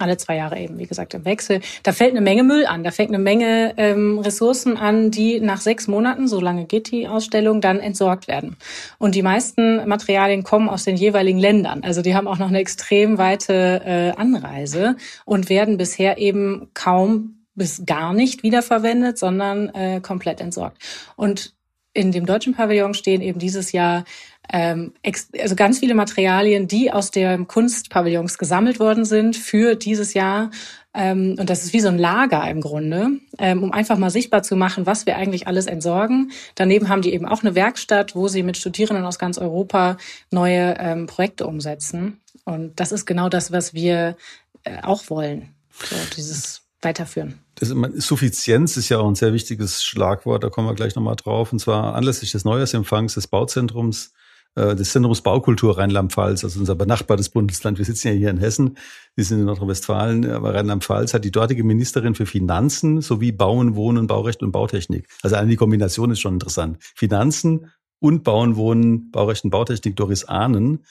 Alle 0.00 0.18
zwei 0.18 0.36
Jahre 0.36 0.58
eben, 0.58 0.78
wie 0.78 0.86
gesagt, 0.86 1.14
im 1.14 1.24
Wechsel. 1.24 1.60
Da 1.82 1.92
fällt 1.92 2.10
eine 2.10 2.20
Menge 2.20 2.42
Müll 2.42 2.66
an, 2.66 2.84
da 2.84 2.90
fängt 2.90 3.10
eine 3.10 3.18
Menge 3.18 3.72
ähm, 3.78 4.18
Ressourcen 4.18 4.76
an, 4.76 5.10
die 5.10 5.40
nach 5.40 5.60
sechs 5.60 5.88
Monaten, 5.88 6.28
so 6.28 6.40
lange 6.40 6.66
geht 6.66 6.90
die 6.90 7.08
Ausstellung, 7.08 7.60
dann 7.60 7.80
entsorgt 7.80 8.28
werden. 8.28 8.56
Und 8.98 9.14
die 9.14 9.22
meisten 9.22 9.88
Materialien 9.88 10.44
kommen 10.44 10.68
aus 10.68 10.84
den 10.84 10.96
jeweiligen 10.96 11.38
Ländern. 11.38 11.82
Also 11.84 12.02
die 12.02 12.14
haben 12.14 12.28
auch 12.28 12.38
noch 12.38 12.48
eine 12.48 12.58
extrem 12.60 13.16
weite 13.16 13.82
äh, 13.84 14.10
Anreise 14.20 14.96
und 15.24 15.48
werden 15.48 15.78
bisher 15.78 16.18
eben 16.18 16.68
kaum 16.74 17.46
bis 17.54 17.86
gar 17.86 18.12
nicht 18.12 18.42
wiederverwendet, 18.42 19.18
sondern 19.18 19.70
äh, 19.70 20.00
komplett 20.00 20.40
entsorgt. 20.40 20.82
Und 21.16 21.54
in 21.94 22.12
dem 22.12 22.26
deutschen 22.26 22.54
Pavillon 22.54 22.94
stehen 22.94 23.22
eben 23.22 23.40
dieses 23.40 23.72
Jahr 23.72 24.04
ähm, 24.52 24.92
also 25.38 25.54
ganz 25.56 25.78
viele 25.78 25.94
Materialien, 25.94 26.68
die 26.68 26.90
aus 26.90 27.10
den 27.10 27.46
Kunstpavillons 27.46 28.38
gesammelt 28.38 28.80
worden 28.80 29.04
sind 29.04 29.36
für 29.36 29.74
dieses 29.74 30.14
Jahr. 30.14 30.50
Ähm, 30.94 31.36
und 31.38 31.50
das 31.50 31.64
ist 31.64 31.72
wie 31.72 31.80
so 31.80 31.88
ein 31.88 31.98
Lager 31.98 32.48
im 32.48 32.60
Grunde, 32.60 33.10
ähm, 33.38 33.62
um 33.62 33.72
einfach 33.72 33.98
mal 33.98 34.10
sichtbar 34.10 34.42
zu 34.42 34.56
machen, 34.56 34.86
was 34.86 35.06
wir 35.06 35.16
eigentlich 35.16 35.46
alles 35.46 35.66
entsorgen. 35.66 36.32
Daneben 36.54 36.88
haben 36.88 37.02
die 37.02 37.12
eben 37.12 37.26
auch 37.26 37.42
eine 37.42 37.54
Werkstatt, 37.54 38.14
wo 38.14 38.28
sie 38.28 38.42
mit 38.42 38.56
Studierenden 38.56 39.04
aus 39.04 39.18
ganz 39.18 39.38
Europa 39.38 39.98
neue 40.30 40.76
ähm, 40.78 41.06
Projekte 41.06 41.46
umsetzen. 41.46 42.20
Und 42.44 42.80
das 42.80 42.92
ist 42.92 43.04
genau 43.04 43.28
das, 43.28 43.52
was 43.52 43.74
wir 43.74 44.16
äh, 44.64 44.82
auch 44.82 45.10
wollen. 45.10 45.50
So, 45.70 45.96
dieses 46.16 46.62
Weiterführen. 46.80 47.40
Das, 47.56 47.68
Suffizienz 47.96 48.76
ist 48.76 48.88
ja 48.88 48.98
auch 48.98 49.08
ein 49.08 49.14
sehr 49.14 49.32
wichtiges 49.32 49.84
Schlagwort, 49.84 50.44
da 50.44 50.48
kommen 50.48 50.68
wir 50.68 50.74
gleich 50.74 50.94
nochmal 50.94 51.16
drauf. 51.16 51.52
Und 51.52 51.58
zwar 51.58 51.94
anlässlich 51.94 52.32
des 52.32 52.44
Neujahrsempfangs 52.44 53.14
des 53.14 53.26
Bauzentrums 53.26 54.12
des 54.56 54.90
Zentrums 54.90 55.22
Baukultur 55.22 55.78
Rheinland-Pfalz, 55.78 56.42
also 56.42 56.58
unser 56.58 56.74
benachbartes 56.74 57.28
Bundesland. 57.28 57.78
Wir 57.78 57.84
sitzen 57.84 58.08
ja 58.08 58.14
hier 58.14 58.30
in 58.30 58.38
Hessen, 58.38 58.76
wir 59.14 59.24
sind 59.24 59.38
in 59.38 59.44
Nordrhein-Westfalen, 59.44 60.28
aber 60.30 60.52
Rheinland-Pfalz 60.52 61.14
hat 61.14 61.24
die 61.24 61.30
dortige 61.30 61.62
Ministerin 61.62 62.16
für 62.16 62.26
Finanzen 62.26 63.00
sowie 63.00 63.30
Bauen, 63.30 63.76
Wohnen, 63.76 64.08
Baurecht 64.08 64.42
und 64.42 64.50
Bautechnik. 64.50 65.06
Also 65.22 65.36
eine 65.36 65.50
die 65.50 65.56
Kombination 65.56 66.10
ist 66.10 66.20
schon 66.20 66.34
interessant. 66.34 66.78
Finanzen 66.96 67.70
und 68.00 68.24
Bauen, 68.24 68.56
Wohnen, 68.56 69.12
Baurecht 69.12 69.44
und 69.44 69.50
Bautechnik, 69.50 69.94
Doris 69.94 70.24
Ahnen, 70.24 70.84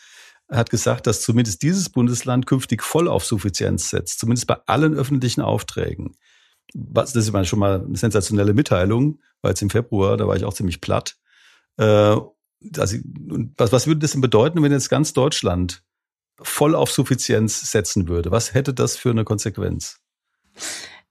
hat 0.50 0.70
gesagt, 0.70 1.08
dass 1.08 1.22
zumindest 1.22 1.62
dieses 1.62 1.89
Bundesland 1.89 2.46
künftig 2.46 2.84
voll 2.84 3.08
auf 3.08 3.26
Suffizienz 3.26 3.89
setzt, 3.89 4.20
zumindest 4.20 4.48
bei 4.48 4.58
allen 4.65 4.93
öffentlichen 4.93 5.41
Aufträgen. 5.41 6.15
das 6.74 7.15
ist 7.15 7.48
schon 7.48 7.60
mal 7.60 7.84
eine 7.86 7.98
sensationelle 7.98 8.54
Mitteilung, 8.54 9.20
weil 9.41 9.54
es 9.54 9.62
im 9.62 9.70
Februar, 9.70 10.15
da 10.15 10.28
war 10.28 10.36
ich 10.36 10.46
auch 10.46 10.54
ziemlich 10.54 10.80
platt. 10.80 11.17
Also, 12.78 12.98
was, 13.58 13.72
was 13.72 13.88
würde 13.88 14.00
das 14.00 14.12
denn 14.12 14.22
bedeuten, 14.22 14.62
wenn 14.63 14.72
jetzt 14.72 14.89
ganz 14.89 15.13
Deutschland 15.13 15.84
voll 16.41 16.76
auf 16.76 16.91
Suffizienz 16.91 17.72
setzen 17.72 18.08
würde? 18.08 18.32
Was 18.32 18.54
hätte 18.54 18.74
das 18.74 18.98
für 18.98 19.10
eine 19.12 19.24
Konsequenz? 19.24 20.00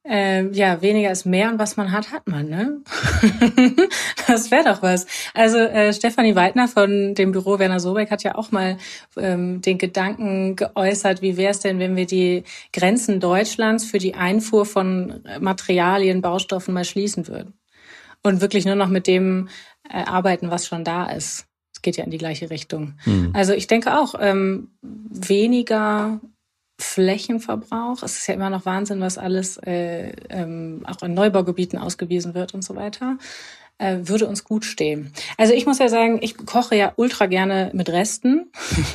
Ähm, 0.09 0.53
ja, 0.53 0.83
weniger 0.83 1.11
ist 1.11 1.27
mehr 1.27 1.51
und 1.51 1.59
was 1.59 1.77
man 1.77 1.91
hat, 1.91 2.13
hat 2.13 2.29
man, 2.29 2.49
ne? 2.49 2.81
das 4.29 4.53
wäre 4.53 4.63
doch 4.63 4.81
was. 4.81 5.05
Also 5.35 5.59
äh, 5.59 5.93
Stefanie 5.93 6.37
Weidner 6.37 6.69
von 6.69 7.15
dem 7.17 7.33
Büro 7.33 7.59
Werner 7.59 7.81
Sobeck 7.81 8.13
hat 8.13 8.23
ja 8.23 8.37
auch 8.37 8.53
mal 8.53 8.77
ähm, 9.17 9.63
den 9.63 9.79
Gedanken 9.79 10.55
geäußert, 10.55 11.23
wie 11.23 11.37
wäre 11.37 11.51
es 11.51 11.59
denn, 11.59 11.81
wenn 11.81 11.97
wir 11.97 12.07
die 12.07 12.45
Grenzen 12.73 13.19
Deutschlands 13.19 13.85
für 13.85 13.99
die 13.99 14.15
Einfuhr 14.15 14.65
von 14.65 15.25
Materialien, 15.41 16.23
Baustoffen 16.23 16.73
mal 16.73 16.85
schließen 16.85 17.27
würden 17.27 17.56
und 18.27 18.41
wirklich 18.41 18.65
nur 18.65 18.75
noch 18.75 18.89
mit 18.89 19.07
dem 19.07 19.49
äh, 19.89 20.03
arbeiten, 20.03 20.51
was 20.51 20.67
schon 20.67 20.85
da 20.85 21.07
ist. 21.07 21.47
Es 21.73 21.83
geht 21.83 21.97
ja 21.97 22.05
in 22.05 22.11
die 22.11 22.19
gleiche 22.19 22.51
Richtung. 22.51 22.95
Mhm. 23.05 23.31
Also 23.35 23.53
ich 23.53 23.67
denke 23.67 23.99
auch, 23.99 24.15
ähm, 24.19 24.71
weniger 24.83 26.21
Flächenverbrauch. 26.81 28.03
Es 28.03 28.19
ist 28.19 28.27
ja 28.27 28.35
immer 28.35 28.51
noch 28.51 28.67
Wahnsinn, 28.67 29.01
was 29.01 29.17
alles 29.17 29.59
äh, 29.59 30.13
ähm, 30.29 30.85
auch 30.87 31.03
in 31.03 31.15
Neubaugebieten 31.15 31.79
ausgewiesen 31.79 32.35
wird 32.35 32.53
und 32.53 32.63
so 32.63 32.75
weiter 32.75 33.17
äh, 33.79 33.99
würde 34.03 34.27
uns 34.27 34.45
gut 34.45 34.65
stehen. 34.65 35.13
Also 35.37 35.53
ich 35.53 35.67
muss 35.67 35.79
ja 35.79 35.89
sagen, 35.89 36.19
ich 36.23 36.37
koche 36.37 36.77
ja 36.77 36.93
ultra 36.97 37.27
gerne 37.27 37.71
mit 37.75 37.89
Resten. 37.91 38.51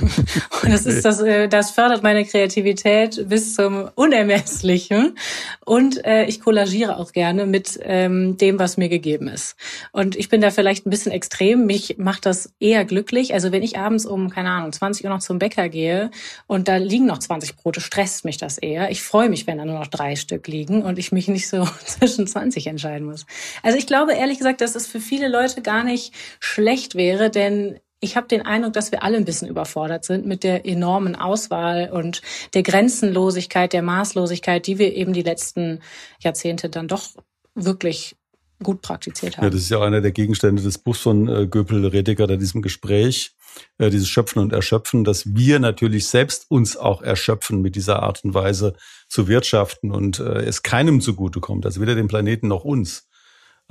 und 0.64 0.72
das 0.72 0.86
ist 0.86 1.06
das, 1.06 1.22
äh, 1.22 1.48
das 1.48 1.72
fördert 1.72 2.04
meine 2.04 2.26
Kreativität 2.26 3.30
bis 3.30 3.56
zum 3.56 3.90
Unermesslichen. 3.96 5.18
Und 5.66 6.04
äh, 6.06 6.26
ich 6.26 6.42
kollagiere 6.42 6.98
auch 6.98 7.12
gerne 7.12 7.46
mit 7.46 7.80
ähm, 7.84 8.38
dem, 8.38 8.58
was 8.58 8.78
mir 8.78 8.90
gegeben 8.90 9.28
ist. 9.28 9.56
Und 9.92 10.16
ich 10.16 10.30
bin 10.30 10.42
da 10.42 10.50
vielleicht 10.50 10.86
ein 10.86 10.90
bisschen 10.90 11.12
extrem. 11.12 11.66
Mich 11.66 11.98
macht 11.98 12.26
das 12.26 12.52
eher 12.60 12.84
glücklich. 12.86 13.34
Also 13.34 13.52
wenn 13.52 13.64
ich 13.64 13.78
abends 13.78 14.06
um, 14.06 14.30
keine 14.30 14.50
Ahnung, 14.50 14.72
20 14.72 15.06
Uhr 15.06 15.12
noch 15.12 15.20
zum 15.20 15.38
Bäcker 15.38 15.70
gehe 15.70 16.10
und 16.48 16.68
da 16.68 16.78
liegen 16.78 17.06
noch 17.06 17.20
20 17.20 17.56
Brote, 17.56 17.82
stresst 17.82 18.26
mich 18.26 18.38
das 18.38 18.58
eher. 18.58 18.90
Ich 18.90 19.04
freue 19.04 19.30
mich, 19.30 19.46
wenn 19.46 19.60
da 19.60 19.66
nur 19.66 19.78
noch 19.78 19.88
drei 19.88 20.16
Stück 20.16 20.48
liegen 20.48 20.82
und 20.82 20.98
ich 20.98 21.12
mich 21.12 21.28
nicht 21.28 21.48
so 21.48 21.68
zwischen 21.86 22.26
20 22.26 22.66
entscheiden 22.66 23.06
muss. 23.06 23.26
Also 23.62 23.78
ich 23.78 23.86
glaube 23.86 24.14
ehrlich 24.14 24.40
gesagt, 24.40 24.62
dass 24.62 24.71
dass 24.76 24.84
es 24.84 24.88
für 24.88 25.00
viele 25.00 25.28
Leute 25.28 25.62
gar 25.62 25.84
nicht 25.84 26.14
schlecht 26.40 26.96
wäre, 26.96 27.30
denn 27.30 27.80
ich 28.00 28.16
habe 28.16 28.28
den 28.28 28.42
Eindruck, 28.42 28.74
dass 28.74 28.92
wir 28.92 29.04
alle 29.04 29.18
ein 29.18 29.26
bisschen 29.26 29.48
überfordert 29.48 30.06
sind 30.06 30.26
mit 30.26 30.44
der 30.44 30.66
enormen 30.66 31.16
Auswahl 31.16 31.92
und 31.92 32.22
der 32.56 32.64
Grenzenlosigkeit, 32.64 33.74
der 33.74 33.84
Maßlosigkeit, 33.84 34.66
die 34.66 34.80
wir 34.80 34.96
eben 34.96 35.14
die 35.14 35.22
letzten 35.22 35.82
Jahrzehnte 36.20 36.70
dann 36.70 36.88
doch 36.88 37.10
wirklich 37.54 38.16
gut 38.64 38.82
praktiziert 38.82 39.38
haben. 39.38 39.46
Ja, 39.46 39.50
das 39.50 39.62
ist 39.62 39.70
ja 39.70 39.82
einer 39.82 40.02
der 40.02 40.12
Gegenstände 40.12 40.62
des 40.62 40.78
Buchs 40.78 41.00
von 41.00 41.28
äh, 41.28 41.48
Göpel 41.48 41.86
Rediger, 41.86 42.28
da 42.28 42.38
diesem 42.38 42.62
Gespräch, 42.62 43.36
äh, 43.78 43.90
dieses 43.90 44.08
Schöpfen 44.08 44.42
und 44.42 44.54
Erschöpfen, 44.54 45.04
dass 45.04 45.36
wir 45.36 45.60
natürlich 45.60 46.08
selbst 46.08 46.50
uns 46.50 46.78
auch 46.78 47.02
erschöpfen 47.02 47.62
mit 47.62 47.76
dieser 47.76 48.02
Art 48.02 48.24
und 48.24 48.34
Weise 48.34 48.76
zu 49.10 49.28
wirtschaften 49.28 49.92
und 49.92 50.20
äh, 50.20 50.44
es 50.44 50.64
keinem 50.64 51.02
zugutekommt, 51.02 51.66
also 51.66 51.82
weder 51.82 51.96
dem 51.96 52.08
Planeten 52.08 52.48
noch 52.48 52.64
uns. 52.64 53.08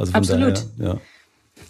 Also 0.01 0.15
Absolut. 0.15 0.65
Daher, 0.79 0.95
ja. 0.95 1.01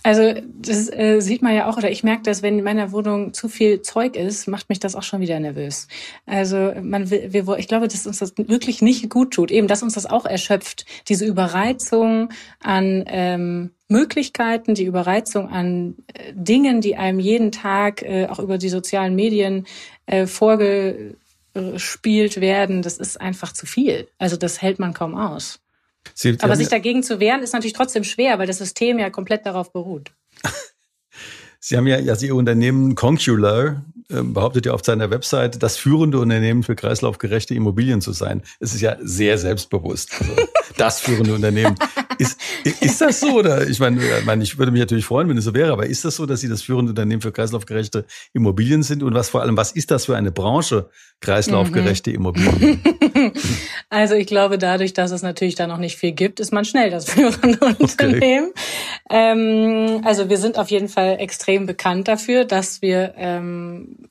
Also 0.03 0.35
das 0.47 0.90
äh, 0.90 1.21
sieht 1.21 1.43
man 1.43 1.55
ja 1.55 1.69
auch, 1.69 1.77
oder 1.77 1.90
ich 1.90 2.03
merke 2.03 2.23
das, 2.23 2.43
wenn 2.43 2.59
in 2.59 2.64
meiner 2.64 2.90
Wohnung 2.93 3.35
zu 3.35 3.49
viel 3.49 3.83
Zeug 3.83 4.16
ist, 4.16 4.49
macht 4.49 4.71
mich 4.71 4.81
das 4.81 4.95
auch 4.95 5.03
schon 5.03 5.21
wieder 5.21 5.38
nervös. 5.38 5.88
Also 6.25 6.73
man 6.81 7.11
will, 7.11 7.35
wir, 7.35 7.47
ich 7.59 7.69
glaube, 7.69 7.87
dass 7.87 8.07
uns 8.07 8.19
das 8.19 8.33
wirklich 8.38 8.81
nicht 8.81 9.11
gut 9.11 9.35
tut. 9.35 9.51
Eben, 9.51 9.69
dass 9.69 9.83
uns 9.83 9.93
das 9.95 10.07
auch 10.07 10.25
erschöpft. 10.25 10.87
Diese 11.09 11.27
Überreizung 11.27 12.31
an 12.62 13.05
ähm, 13.09 13.73
Möglichkeiten, 13.88 14.75
die 14.75 14.85
Überreizung 14.85 15.51
an 15.51 15.97
äh, 16.14 16.33
Dingen, 16.35 16.81
die 16.81 16.97
einem 16.97 17.21
jeden 17.21 17.53
Tag 17.53 18.01
äh, 18.03 18.27
auch 18.27 18.38
über 18.38 18.57
die 18.57 18.71
sozialen 18.71 19.14
Medien 19.14 19.66
äh, 20.07 20.27
vorgespielt 20.27 22.40
werden, 22.40 22.81
das 22.81 22.97
ist 22.97 23.21
einfach 23.21 23.53
zu 23.53 23.66
viel. 23.66 24.09
Also 24.19 24.38
das 24.38 24.62
hält 24.62 24.79
man 24.79 24.95
kaum 24.95 25.14
aus. 25.14 25.61
Sie, 26.15 26.37
Aber 26.41 26.57
sich 26.57 26.69
dagegen 26.69 27.03
zu 27.03 27.21
wehren, 27.21 27.43
ist 27.43 27.53
natürlich 27.53 27.73
trotzdem 27.73 28.05
schwer, 28.05 28.39
weil 28.39 28.47
das 28.47 28.59
System 28.59 28.99
ja 28.99 29.11
komplett 29.11 29.47
darauf 29.47 29.73
beruht. 29.73 30.13
Sie 31.61 31.77
haben 31.77 31.87
ja, 31.87 31.99
ja 31.99 32.16
Ihr 32.20 32.35
Unternehmen 32.35 32.94
Concular 32.94 33.85
äh, 34.11 34.23
behauptet 34.23 34.66
ja 34.66 34.73
auf 34.73 34.83
seiner 34.85 35.11
Website, 35.11 35.62
das 35.62 35.77
führende 35.77 36.18
Unternehmen 36.18 36.62
für 36.62 36.75
kreislaufgerechte 36.75 37.55
Immobilien 37.55 38.01
zu 38.01 38.12
sein. 38.12 38.42
Es 38.59 38.75
ist 38.75 38.81
ja 38.81 38.96
sehr 39.01 39.38
selbstbewusst. 39.38 40.11
Also 40.18 40.33
das 40.77 41.01
führende 41.01 41.35
Unternehmen. 41.35 41.77
Ist, 42.18 42.40
ist 42.64 43.01
das 43.01 43.20
so? 43.20 43.38
Oder 43.38 43.68
ich 43.68 43.79
meine, 43.79 44.01
ich 44.03 44.25
meine, 44.25 44.42
ich 44.42 44.59
würde 44.59 44.73
mich 44.73 44.81
natürlich 44.81 45.05
freuen, 45.05 45.29
wenn 45.29 45.37
es 45.37 45.44
so 45.44 45.55
wäre, 45.55 45.73
aber 45.73 45.87
ist 45.87 46.05
das 46.05 46.16
so, 46.16 46.27
dass 46.27 46.40
Sie 46.40 46.49
das 46.49 46.62
führende 46.62 46.90
Unternehmen 46.90 47.23
für 47.23 47.31
kreislaufgerechte 47.31 48.05
Immobilien 48.33 48.83
sind? 48.83 49.03
Und 49.03 49.14
was 49.14 49.29
vor 49.31 49.42
allem, 49.42 49.57
was 49.57 49.73
ist 49.73 49.90
das 49.90 50.07
für 50.07 50.16
eine 50.16 50.33
Branche, 50.33 50.88
kreislaufgerechte 51.20 52.11
mhm. 52.11 52.16
Immobilien? 52.16 52.83
Also 53.92 54.14
ich 54.14 54.29
glaube, 54.29 54.57
dadurch, 54.57 54.92
dass 54.92 55.11
es 55.11 55.23
natürlich 55.23 55.57
da 55.57 55.66
noch 55.66 55.79
nicht 55.79 55.96
viel 55.96 56.12
gibt, 56.12 56.38
ist 56.38 56.53
man 56.53 56.64
schnell 56.64 56.90
das 56.90 57.11
führende 57.11 57.59
Unternehmen. 57.79 58.53
Ähm, 59.11 60.01
also 60.05 60.29
wir 60.29 60.38
sind 60.38 60.59
auf 60.59 60.70
jeden 60.70 60.88
Fall 60.88 61.16
extrem 61.18 61.66
bekannt 61.66 62.09
dafür, 62.09 62.44
dass 62.44 62.81
wir 62.81 63.14
ähm, 63.16 64.09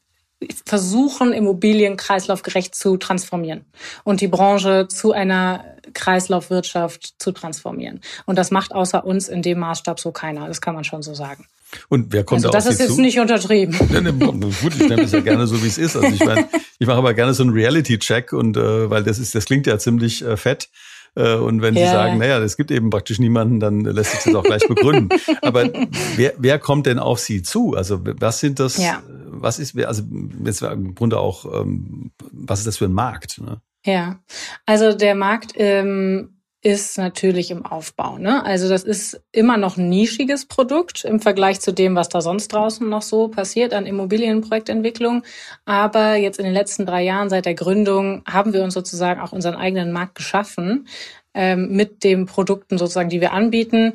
versuchen, 0.65 1.33
Immobilien 1.33 1.97
kreislaufgerecht 1.97 2.75
zu 2.75 2.97
transformieren 2.97 3.65
und 4.03 4.21
die 4.21 4.27
Branche 4.27 4.88
zu 4.89 5.12
einer 5.12 5.65
Kreislaufwirtschaft 5.93 7.15
zu 7.17 7.31
transformieren. 7.31 8.01
Und 8.25 8.38
das 8.38 8.51
macht 8.51 8.73
außer 8.73 9.05
uns 9.05 9.27
in 9.27 9.41
dem 9.41 9.59
Maßstab 9.59 9.99
so 9.99 10.12
keiner. 10.12 10.47
Das 10.47 10.62
kann 10.62 10.75
man 10.75 10.83
schon 10.83 11.01
so 11.01 11.13
sagen. 11.13 11.45
Und 11.88 12.13
wer 12.13 12.23
kommt 12.23 12.39
also 12.39 12.49
da 12.49 12.57
das 12.57 12.67
ist 12.67 12.79
jetzt 12.79 12.95
zu? 12.95 13.01
nicht 13.01 13.19
untertrieben. 13.19 13.77
Nee, 13.89 14.01
nee, 14.01 14.12
gut, 14.12 14.75
ich 14.75 14.88
nehme 14.88 15.03
es 15.03 15.12
ja 15.12 15.19
gerne 15.19 15.45
so, 15.47 15.62
wie 15.63 15.67
es 15.67 15.77
ist. 15.77 15.95
Also 15.95 16.07
ich 16.07 16.23
meine, 16.23 16.47
ich 16.79 16.88
mache 16.88 16.97
aber 16.97 17.13
gerne 17.13 17.33
so 17.33 17.43
einen 17.43 17.53
Reality-Check 17.53 18.33
und 18.33 18.57
äh, 18.57 18.89
weil 18.89 19.03
das 19.03 19.19
ist, 19.19 19.35
das 19.35 19.45
klingt 19.45 19.67
ja 19.67 19.77
ziemlich 19.77 20.23
äh, 20.23 20.38
fett. 20.38 20.69
Äh, 21.15 21.36
und 21.36 21.62
wenn 21.62 21.76
ja. 21.76 21.86
Sie 21.86 21.91
sagen, 21.91 22.17
naja, 22.17 22.39
es 22.39 22.58
gibt 22.58 22.72
eben 22.72 22.89
praktisch 22.89 23.19
niemanden, 23.19 23.60
dann 23.60 23.82
lässt 23.82 24.12
sich 24.12 24.24
das 24.24 24.36
auch 24.36 24.43
gleich 24.43 24.67
begründen. 24.67 25.10
Aber 25.41 25.69
wer, 26.15 26.34
wer 26.38 26.60
kommt 26.60 26.86
denn 26.86 27.00
auf 27.00 27.19
Sie 27.19 27.41
zu? 27.41 27.76
Also 27.76 28.02
was 28.04 28.39
sind 28.39 28.60
das, 28.60 28.78
ja. 28.78 29.02
was 29.28 29.60
ist, 29.60 29.78
also 29.80 30.04
jetzt 30.43 30.62
im 30.62 30.95
Grunde 30.95 31.19
auch, 31.19 31.45
ähm, 31.62 32.12
was 32.32 32.60
ist 32.60 32.67
das 32.67 32.78
für 32.78 32.86
ein 32.86 32.93
Markt? 32.93 33.41
Ne? 33.41 33.62
Ja, 33.86 34.19
also 34.65 34.93
der 34.93 35.15
Markt 35.15 35.54
ähm, 35.56 36.38
ist 36.62 36.98
natürlich 36.98 37.52
im 37.52 37.65
Aufbau. 37.65 38.17
Ne? 38.17 38.43
Also 38.43 38.67
das 38.67 38.84
ist 38.84 39.22
immer 39.32 39.58
noch 39.58 39.78
ein 39.78 39.88
nischiges 39.88 40.45
Produkt 40.45 41.06
im 41.06 41.22
Vergleich 41.22 41.62
zu 41.62 41.72
dem, 41.72 41.95
was 41.95 42.10
da 42.10 42.19
sonst 42.19 42.50
draußen 42.50 42.88
noch 42.88 43.02
so 43.02 43.30
passiert 43.30 43.74
an 43.74 43.86
Immobilienprojektentwicklung. 43.86 45.24
Aber 45.65 46.15
jetzt 46.15 46.38
in 46.38 46.45
den 46.45 46.54
letzten 46.54 46.86
drei 46.86 47.04
Jahren 47.04 47.30
seit 47.30 47.45
der 47.45 47.54
Gründung 47.54 48.24
haben 48.28 48.52
wir 48.52 48.63
uns 48.63 48.74
sozusagen 48.74 49.22
auch 49.22 49.32
unseren 49.32 49.56
eigenen 49.56 49.93
Markt 49.93 50.15
geschaffen 50.15 50.88
ähm, 51.34 51.76
mit 51.76 52.04
den 52.04 52.26
Produkten 52.26 52.78
sozusagen, 52.78 53.10
die 53.10 53.22
wir 53.22 53.32
anbieten 53.32 53.93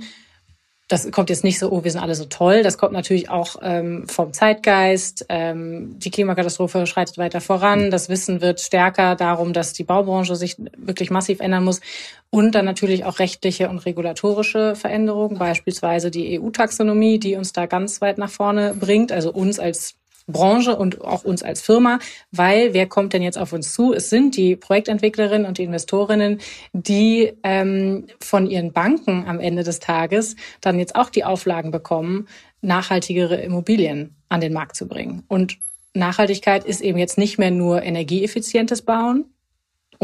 das 0.88 1.10
kommt 1.10 1.30
jetzt 1.30 1.44
nicht 1.44 1.58
so, 1.58 1.70
oh, 1.72 1.82
wir 1.82 1.90
sind 1.90 2.02
alle 2.02 2.14
so 2.14 2.26
toll. 2.26 2.62
Das 2.62 2.76
kommt 2.76 2.92
natürlich 2.92 3.30
auch 3.30 3.56
ähm, 3.62 4.06
vom 4.06 4.34
Zeitgeist. 4.34 5.24
Ähm, 5.30 5.98
die 5.98 6.10
Klimakatastrophe 6.10 6.86
schreitet 6.86 7.16
weiter 7.16 7.40
voran. 7.40 7.90
Das 7.90 8.10
Wissen 8.10 8.42
wird 8.42 8.60
stärker 8.60 9.16
darum, 9.16 9.54
dass 9.54 9.72
die 9.72 9.84
Baubranche 9.84 10.36
sich 10.36 10.56
wirklich 10.76 11.10
massiv 11.10 11.40
ändern 11.40 11.64
muss. 11.64 11.80
Und 12.28 12.54
dann 12.54 12.66
natürlich 12.66 13.04
auch 13.04 13.18
rechtliche 13.18 13.70
und 13.70 13.78
regulatorische 13.78 14.76
Veränderungen, 14.76 15.38
beispielsweise 15.38 16.10
die 16.10 16.38
EU-Taxonomie, 16.38 17.18
die 17.18 17.36
uns 17.36 17.54
da 17.54 17.64
ganz 17.64 18.02
weit 18.02 18.18
nach 18.18 18.30
vorne 18.30 18.74
bringt, 18.78 19.10
also 19.10 19.32
uns 19.32 19.58
als 19.58 19.94
Branche 20.26 20.76
und 20.76 21.02
auch 21.02 21.24
uns 21.24 21.42
als 21.42 21.60
Firma, 21.60 21.98
weil 22.30 22.72
wer 22.72 22.86
kommt 22.86 23.12
denn 23.12 23.22
jetzt 23.22 23.38
auf 23.38 23.52
uns 23.52 23.74
zu? 23.74 23.92
Es 23.92 24.08
sind 24.10 24.36
die 24.36 24.56
Projektentwicklerinnen 24.56 25.46
und 25.46 25.58
die 25.58 25.64
Investorinnen, 25.64 26.40
die 26.72 27.34
ähm, 27.42 28.06
von 28.20 28.46
ihren 28.46 28.72
Banken 28.72 29.26
am 29.26 29.40
Ende 29.40 29.64
des 29.64 29.80
Tages 29.80 30.36
dann 30.60 30.78
jetzt 30.78 30.96
auch 30.96 31.10
die 31.10 31.24
Auflagen 31.24 31.70
bekommen, 31.70 32.26
nachhaltigere 32.62 33.36
Immobilien 33.36 34.16
an 34.28 34.40
den 34.40 34.52
Markt 34.52 34.76
zu 34.76 34.88
bringen. 34.88 35.24
Und 35.28 35.58
Nachhaltigkeit 35.92 36.64
ist 36.64 36.80
eben 36.80 36.98
jetzt 36.98 37.18
nicht 37.18 37.38
mehr 37.38 37.50
nur 37.50 37.82
energieeffizientes 37.82 38.82
Bauen, 38.82 39.26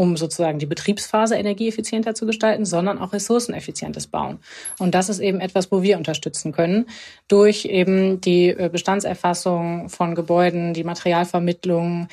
um 0.01 0.17
sozusagen 0.17 0.57
die 0.57 0.65
Betriebsphase 0.65 1.35
energieeffizienter 1.35 2.15
zu 2.15 2.25
gestalten, 2.25 2.65
sondern 2.65 2.97
auch 2.97 3.13
ressourceneffizientes 3.13 4.07
Bauen. 4.07 4.39
Und 4.79 4.95
das 4.95 5.09
ist 5.09 5.19
eben 5.19 5.39
etwas, 5.39 5.71
wo 5.71 5.83
wir 5.83 5.99
unterstützen 5.99 6.53
können 6.53 6.87
durch 7.27 7.65
eben 7.65 8.19
die 8.19 8.47
äh, 8.47 8.67
Bestandserfassung 8.71 9.89
von 9.89 10.15
Gebäuden, 10.15 10.73
die 10.73 10.83
Materialvermittlung, 10.83 12.07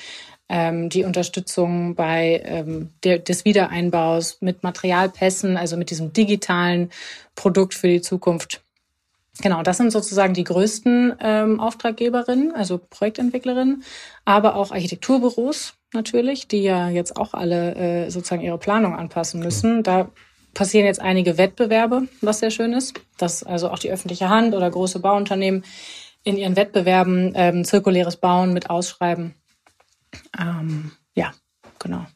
ähm, 0.51 0.91
die 0.91 1.05
Unterstützung 1.05 1.95
bei 1.95 2.43
ähm, 2.45 2.91
des 3.03 3.47
Wiedereinbaus 3.47 4.37
mit 4.43 4.63
Materialpässen, 4.63 5.57
also 5.57 5.79
mit 5.79 5.89
diesem 5.89 6.13
digitalen 6.13 6.91
Produkt 7.37 7.73
für 7.73 7.89
die 7.89 8.03
Zukunft. 8.03 8.61
Genau, 9.41 9.63
das 9.63 9.79
sind 9.79 9.93
sozusagen 9.93 10.35
die 10.35 10.45
größten 10.45 11.15
ähm, 11.21 11.61
Auftraggeberinnen, 11.61 12.55
also 12.55 12.79
Projektentwicklerinnen, 12.91 13.83
aber 14.27 14.57
auch 14.57 14.73
Architekturbüros, 14.73 15.78
natürlich, 15.93 16.49
die 16.49 16.63
ja 16.63 16.89
jetzt 16.89 17.17
auch 17.17 17.35
alle 17.35 17.75
äh, 17.75 18.11
sozusagen 18.11 18.43
ihre 18.43 18.59
Planung 18.59 18.95
anpassen 18.95 19.41
müssen. 19.41 19.83
Da 19.83 20.11
passieren 20.55 20.87
jetzt 20.87 21.01
einige 21.01 21.39
Wettbewerbe, 21.39 22.09
was 22.21 22.41
sehr 22.41 22.51
schön 22.51 22.73
ist, 22.73 23.01
dass 23.17 23.43
also 23.43 23.71
auch 23.71 23.79
die 23.79 23.91
öffentliche 23.91 24.29
Hand 24.29 24.55
oder 24.55 24.71
große 24.71 25.01
Bauunternehmen 25.01 25.65
in 26.25 26.37
ihren 26.37 26.57
Wettbewerben 26.57 27.33
ähm, 27.35 27.65
zirkuläres 27.65 28.17
Bauen 28.17 28.53
mit 28.53 28.71
ausschreiben. 28.71 29.35
Ähm, 30.39 30.93
ja, 31.15 31.33
genau. 31.79 32.07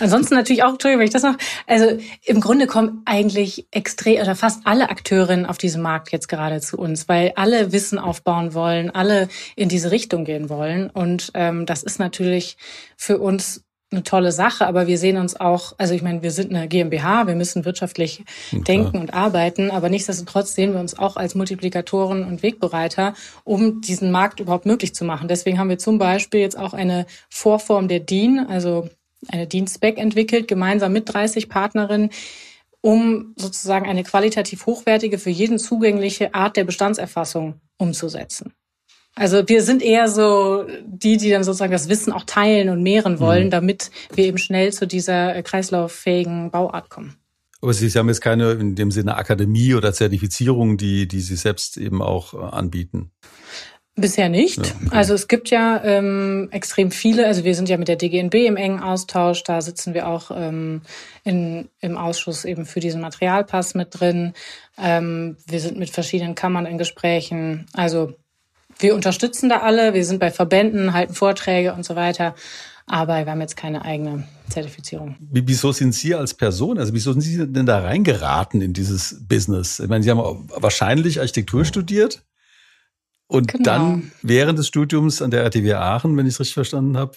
Ansonsten 0.00 0.34
natürlich 0.34 0.62
auch, 0.62 0.72
Entschuldigung, 0.72 1.00
wenn 1.00 1.06
ich 1.06 1.12
das 1.12 1.22
noch, 1.22 1.36
also 1.66 1.98
im 2.24 2.40
Grunde 2.40 2.66
kommen 2.66 3.02
eigentlich 3.04 3.66
extrem 3.70 4.20
oder 4.20 4.36
fast 4.36 4.60
alle 4.64 4.90
Akteurinnen 4.90 5.46
auf 5.46 5.58
diesem 5.58 5.82
Markt 5.82 6.12
jetzt 6.12 6.28
gerade 6.28 6.60
zu 6.60 6.78
uns, 6.78 7.08
weil 7.08 7.32
alle 7.36 7.72
Wissen 7.72 7.98
aufbauen 7.98 8.54
wollen, 8.54 8.90
alle 8.90 9.28
in 9.56 9.68
diese 9.68 9.90
Richtung 9.90 10.24
gehen 10.24 10.48
wollen. 10.48 10.90
Und 10.90 11.30
ähm, 11.34 11.66
das 11.66 11.82
ist 11.82 11.98
natürlich 11.98 12.56
für 12.96 13.18
uns 13.18 13.64
eine 13.90 14.02
tolle 14.02 14.32
Sache, 14.32 14.66
aber 14.66 14.86
wir 14.86 14.98
sehen 14.98 15.16
uns 15.16 15.40
auch, 15.40 15.72
also 15.78 15.94
ich 15.94 16.02
meine, 16.02 16.22
wir 16.22 16.30
sind 16.30 16.54
eine 16.54 16.68
GmbH, 16.68 17.26
wir 17.26 17.34
müssen 17.34 17.64
wirtschaftlich 17.64 18.22
ja, 18.50 18.58
denken 18.60 18.98
und 18.98 19.14
arbeiten, 19.14 19.70
aber 19.70 19.88
nichtsdestotrotz 19.88 20.54
sehen 20.54 20.74
wir 20.74 20.80
uns 20.80 20.98
auch 20.98 21.16
als 21.16 21.34
Multiplikatoren 21.34 22.24
und 22.24 22.42
Wegbereiter, 22.42 23.14
um 23.44 23.80
diesen 23.80 24.10
Markt 24.10 24.40
überhaupt 24.40 24.66
möglich 24.66 24.94
zu 24.94 25.04
machen. 25.04 25.26
Deswegen 25.26 25.58
haben 25.58 25.70
wir 25.70 25.78
zum 25.78 25.98
Beispiel 25.98 26.40
jetzt 26.40 26.58
auch 26.58 26.74
eine 26.74 27.06
Vorform 27.30 27.88
der 27.88 28.00
DIN, 28.00 28.40
also 28.40 28.90
eine 29.28 29.46
Dienstback 29.46 29.98
entwickelt, 29.98 30.48
gemeinsam 30.48 30.92
mit 30.92 31.12
30 31.12 31.48
Partnerinnen, 31.48 32.10
um 32.80 33.34
sozusagen 33.36 33.86
eine 33.88 34.04
qualitativ 34.04 34.66
hochwertige, 34.66 35.18
für 35.18 35.30
jeden 35.30 35.58
zugängliche 35.58 36.34
Art 36.34 36.56
der 36.56 36.64
Bestandserfassung 36.64 37.60
umzusetzen. 37.76 38.52
Also 39.14 39.48
wir 39.48 39.62
sind 39.62 39.82
eher 39.82 40.08
so 40.08 40.64
die, 40.86 41.16
die 41.16 41.30
dann 41.30 41.42
sozusagen 41.42 41.72
das 41.72 41.88
Wissen 41.88 42.12
auch 42.12 42.24
teilen 42.24 42.68
und 42.68 42.82
mehren 42.82 43.18
wollen, 43.18 43.46
mhm. 43.46 43.50
damit 43.50 43.90
wir 44.14 44.24
eben 44.24 44.38
schnell 44.38 44.72
zu 44.72 44.86
dieser 44.86 45.42
kreislauffähigen 45.42 46.52
Bauart 46.52 46.88
kommen. 46.88 47.16
Aber 47.60 47.72
Sie 47.72 47.90
haben 47.90 48.08
jetzt 48.08 48.20
keine 48.20 48.52
in 48.52 48.76
dem 48.76 48.92
Sinne 48.92 49.16
Akademie 49.16 49.74
oder 49.74 49.92
Zertifizierung, 49.92 50.76
die, 50.76 51.08
die 51.08 51.20
Sie 51.20 51.34
selbst 51.34 51.76
eben 51.76 52.00
auch 52.02 52.34
äh, 52.34 52.36
anbieten. 52.36 53.10
Bisher 54.00 54.28
nicht. 54.28 54.58
Ja, 54.58 54.62
okay. 54.62 54.88
Also 54.90 55.14
es 55.14 55.26
gibt 55.26 55.50
ja 55.50 55.82
ähm, 55.82 56.48
extrem 56.52 56.90
viele, 56.92 57.26
also 57.26 57.42
wir 57.42 57.54
sind 57.54 57.68
ja 57.68 57.76
mit 57.76 57.88
der 57.88 57.96
DGNB 57.96 58.34
im 58.34 58.56
engen 58.56 58.80
Austausch, 58.80 59.42
da 59.42 59.60
sitzen 59.60 59.92
wir 59.92 60.06
auch 60.06 60.30
ähm, 60.32 60.82
in, 61.24 61.68
im 61.80 61.96
Ausschuss 61.96 62.44
eben 62.44 62.64
für 62.64 62.80
diesen 62.80 63.00
Materialpass 63.00 63.74
mit 63.74 63.98
drin. 63.98 64.34
Ähm, 64.78 65.36
wir 65.46 65.58
sind 65.58 65.78
mit 65.78 65.90
verschiedenen 65.90 66.36
Kammern 66.36 66.64
in 66.64 66.78
Gesprächen. 66.78 67.66
Also 67.72 68.12
wir 68.78 68.94
unterstützen 68.94 69.48
da 69.48 69.62
alle, 69.62 69.94
wir 69.94 70.04
sind 70.04 70.20
bei 70.20 70.30
Verbänden, 70.30 70.92
halten 70.92 71.14
Vorträge 71.14 71.72
und 71.72 71.84
so 71.84 71.96
weiter. 71.96 72.34
Aber 72.86 73.24
wir 73.24 73.32
haben 73.32 73.40
jetzt 73.40 73.56
keine 73.56 73.84
eigene 73.84 74.26
Zertifizierung. 74.48 75.16
Wieso 75.20 75.72
sind 75.72 75.92
Sie 75.92 76.14
als 76.14 76.32
Person, 76.32 76.78
also 76.78 76.94
wieso 76.94 77.12
sind 77.12 77.20
Sie 77.20 77.52
denn 77.52 77.66
da 77.66 77.80
reingeraten 77.80 78.62
in 78.62 78.72
dieses 78.72 79.26
Business? 79.28 79.78
Ich 79.80 79.88
meine, 79.88 80.02
Sie 80.02 80.10
haben 80.10 80.48
wahrscheinlich 80.54 81.20
Architektur 81.20 81.64
studiert. 81.64 82.22
Und 83.28 83.52
genau. 83.52 83.64
dann 83.64 84.12
während 84.22 84.58
des 84.58 84.66
Studiums 84.66 85.22
an 85.22 85.30
der 85.30 85.42
RTW 85.44 85.74
Aachen, 85.74 86.16
wenn 86.16 86.26
ich 86.26 86.34
es 86.34 86.40
richtig 86.40 86.54
verstanden 86.54 86.96
habe, 86.96 87.12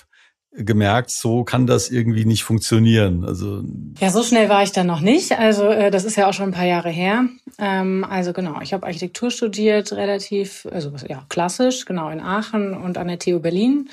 gemerkt, 0.54 1.12
so 1.12 1.46
kann 1.46 1.66
das 1.66 1.90
irgendwie 1.90 2.26
nicht 2.26 2.44
funktionieren. 2.44 3.24
Also 3.24 3.64
ja, 4.00 4.10
so 4.10 4.22
schnell 4.22 4.50
war 4.50 4.64
ich 4.64 4.74
dann 4.74 4.88
noch 4.88 5.00
nicht. 5.00 5.32
Also 5.32 5.68
äh, 5.68 5.92
das 5.92 6.04
ist 6.04 6.18
ja 6.18 6.28
auch 6.28 6.34
schon 6.34 6.50
ein 6.50 6.54
paar 6.54 6.66
Jahre 6.66 6.90
her. 6.90 7.26
Ähm, 7.58 8.06
also 8.08 8.34
genau, 8.34 8.60
ich 8.62 8.74
habe 8.74 8.86
Architektur 8.86 9.32
studiert, 9.32 9.94
relativ, 9.94 10.68
also 10.70 10.92
ja 11.08 11.24
klassisch, 11.30 11.86
genau 11.86 12.10
in 12.10 12.20
Aachen 12.20 12.74
und 12.74 12.98
an 12.98 13.08
der 13.08 13.20
TU 13.20 13.40
Berlin 13.40 13.90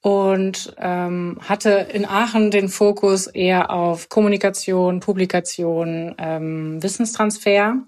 und 0.00 0.74
ähm, 0.78 1.38
hatte 1.46 1.88
in 1.92 2.06
Aachen 2.06 2.50
den 2.50 2.70
Fokus 2.70 3.26
eher 3.26 3.70
auf 3.70 4.08
Kommunikation, 4.08 5.00
Publikation, 5.00 6.14
ähm, 6.16 6.82
Wissenstransfer. 6.82 7.82